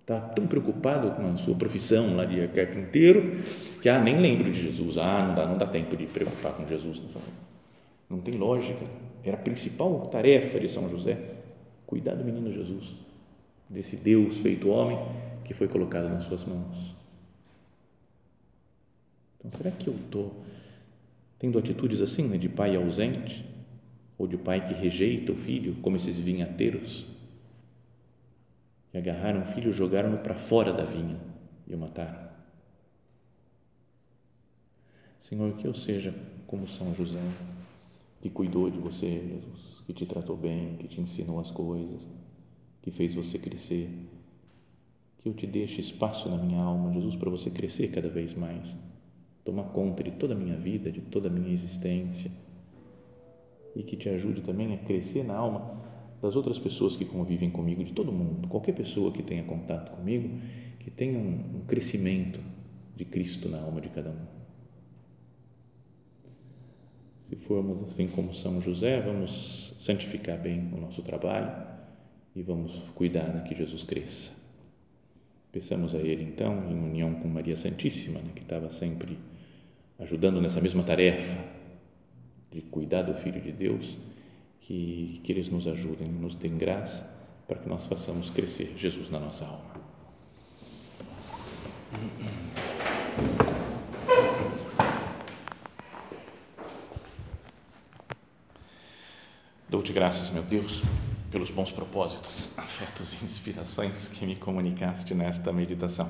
Está 0.00 0.20
tão 0.20 0.46
preocupado 0.46 1.12
com 1.12 1.32
a 1.32 1.36
sua 1.36 1.54
profissão 1.54 2.14
lá 2.14 2.26
de 2.26 2.46
carpinteiro 2.48 3.42
que 3.80 3.88
ah, 3.88 3.98
nem 3.98 4.20
lembro 4.20 4.52
de 4.52 4.60
Jesus. 4.60 4.98
Ah, 4.98 5.26
não 5.26 5.34
dá, 5.34 5.46
não 5.46 5.56
dá 5.56 5.66
tempo 5.66 5.96
de 5.96 6.06
preocupar 6.06 6.52
com 6.52 6.66
Jesus. 6.66 7.00
Não 8.10 8.20
tem 8.20 8.36
lógica. 8.36 8.84
Era 9.22 9.36
a 9.36 9.40
principal 9.40 10.06
tarefa 10.08 10.60
de 10.60 10.68
São 10.68 10.88
José 10.90 11.18
cuidar 11.86 12.14
do 12.14 12.24
menino 12.24 12.52
Jesus 12.52 12.92
desse 13.68 13.96
Deus 13.96 14.40
feito 14.40 14.68
homem 14.68 14.98
que 15.44 15.54
foi 15.54 15.68
colocado 15.68 16.08
nas 16.08 16.24
suas 16.24 16.44
mãos. 16.44 16.94
Então, 19.38 19.50
será 19.56 19.70
que 19.70 19.88
eu 19.88 19.94
estou 19.94 20.44
tendo 21.38 21.58
atitudes 21.58 22.00
assim, 22.00 22.28
né, 22.28 22.38
de 22.38 22.48
pai 22.48 22.76
ausente, 22.76 23.44
ou 24.16 24.26
de 24.26 24.36
pai 24.36 24.64
que 24.66 24.72
rejeita 24.72 25.32
o 25.32 25.36
filho, 25.36 25.76
como 25.82 25.96
esses 25.96 26.18
vinhateiros, 26.18 27.06
que 28.90 28.98
agarraram 28.98 29.42
o 29.42 29.44
filho 29.44 29.72
jogaram-no 29.72 30.18
para 30.18 30.34
fora 30.34 30.72
da 30.72 30.84
vinha 30.84 31.20
e 31.66 31.74
o 31.74 31.78
mataram? 31.78 32.28
Senhor, 35.18 35.54
que 35.56 35.66
eu 35.66 35.74
seja 35.74 36.14
como 36.46 36.68
São 36.68 36.94
José, 36.94 37.22
que 38.20 38.30
cuidou 38.30 38.70
de 38.70 38.78
você, 38.78 39.08
Jesus, 39.08 39.82
que 39.86 39.92
te 39.92 40.06
tratou 40.06 40.36
bem, 40.36 40.76
que 40.76 40.86
te 40.86 41.00
ensinou 41.00 41.40
as 41.40 41.50
coisas 41.50 42.08
que 42.84 42.90
fez 42.90 43.14
você 43.14 43.38
crescer. 43.38 43.88
Que 45.18 45.30
eu 45.30 45.32
te 45.32 45.46
deixe 45.46 45.80
espaço 45.80 46.28
na 46.28 46.36
minha 46.36 46.62
alma, 46.62 46.92
Jesus, 46.92 47.16
para 47.16 47.30
você 47.30 47.50
crescer 47.50 47.88
cada 47.88 48.10
vez 48.10 48.34
mais. 48.34 48.76
Tomar 49.44 49.64
conta 49.64 50.02
de 50.02 50.12
toda 50.12 50.34
a 50.34 50.36
minha 50.36 50.56
vida, 50.56 50.90
de 50.90 51.00
toda 51.00 51.28
a 51.28 51.30
minha 51.30 51.52
existência. 51.52 52.30
E 53.76 53.82
que 53.82 53.96
te 53.96 54.08
ajude 54.08 54.40
também 54.40 54.72
a 54.72 54.78
crescer 54.78 55.24
na 55.24 55.36
alma 55.36 55.82
das 56.22 56.36
outras 56.36 56.58
pessoas 56.58 56.96
que 56.96 57.04
convivem 57.04 57.50
comigo, 57.50 57.84
de 57.84 57.92
todo 57.92 58.10
mundo. 58.10 58.48
Qualquer 58.48 58.72
pessoa 58.72 59.12
que 59.12 59.22
tenha 59.22 59.44
contato 59.44 59.92
comigo, 59.92 60.40
que 60.78 60.90
tenha 60.90 61.18
um, 61.18 61.58
um 61.58 61.60
crescimento 61.66 62.40
de 62.96 63.04
Cristo 63.04 63.48
na 63.48 63.60
alma 63.60 63.80
de 63.80 63.88
cada 63.90 64.10
um. 64.10 64.44
Se 67.24 67.36
formos 67.36 67.82
assim 67.84 68.08
como 68.08 68.32
São 68.32 68.60
José, 68.60 69.00
vamos 69.00 69.76
santificar 69.78 70.38
bem 70.38 70.70
o 70.72 70.80
nosso 70.80 71.02
trabalho 71.02 71.52
e 72.34 72.42
vamos 72.42 72.90
cuidar 72.94 73.28
né, 73.34 73.44
que 73.46 73.54
Jesus 73.54 73.82
cresça. 73.82 74.32
Peçamos 75.52 75.94
a 75.94 75.98
Ele, 75.98 76.24
então, 76.24 76.70
em 76.70 76.74
união 76.74 77.14
com 77.14 77.28
Maria 77.28 77.56
Santíssima, 77.56 78.20
né, 78.20 78.32
que 78.34 78.42
estava 78.42 78.70
sempre 78.70 79.16
ajudando 79.98 80.40
nessa 80.40 80.60
mesma 80.60 80.82
tarefa 80.82 81.36
de 82.50 82.60
cuidar 82.62 83.02
do 83.02 83.14
Filho 83.14 83.40
de 83.40 83.52
Deus, 83.52 83.98
que, 84.60 85.20
que 85.24 85.32
eles 85.32 85.48
nos 85.48 85.66
ajudem, 85.66 86.08
nos 86.08 86.34
deem 86.34 86.56
graça 86.56 87.12
para 87.46 87.58
que 87.58 87.68
nós 87.68 87.86
façamos 87.86 88.30
crescer 88.30 88.74
Jesus 88.76 89.10
na 89.10 89.20
nossa 89.20 89.44
alma. 89.44 89.74
Dou-te 99.68 99.92
graças, 99.92 100.30
meu 100.30 100.42
Deus 100.42 100.82
pelos 101.34 101.50
bons 101.50 101.72
propósitos, 101.72 102.56
afetos 102.56 103.20
e 103.20 103.24
inspirações 103.24 104.06
que 104.06 104.24
me 104.24 104.36
comunicaste 104.36 105.12
nesta 105.14 105.52
meditação. 105.52 106.08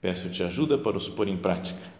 Peço-te 0.00 0.44
ajuda 0.44 0.78
para 0.78 0.96
os 0.96 1.08
pôr 1.08 1.26
em 1.26 1.36
prática. 1.36 1.99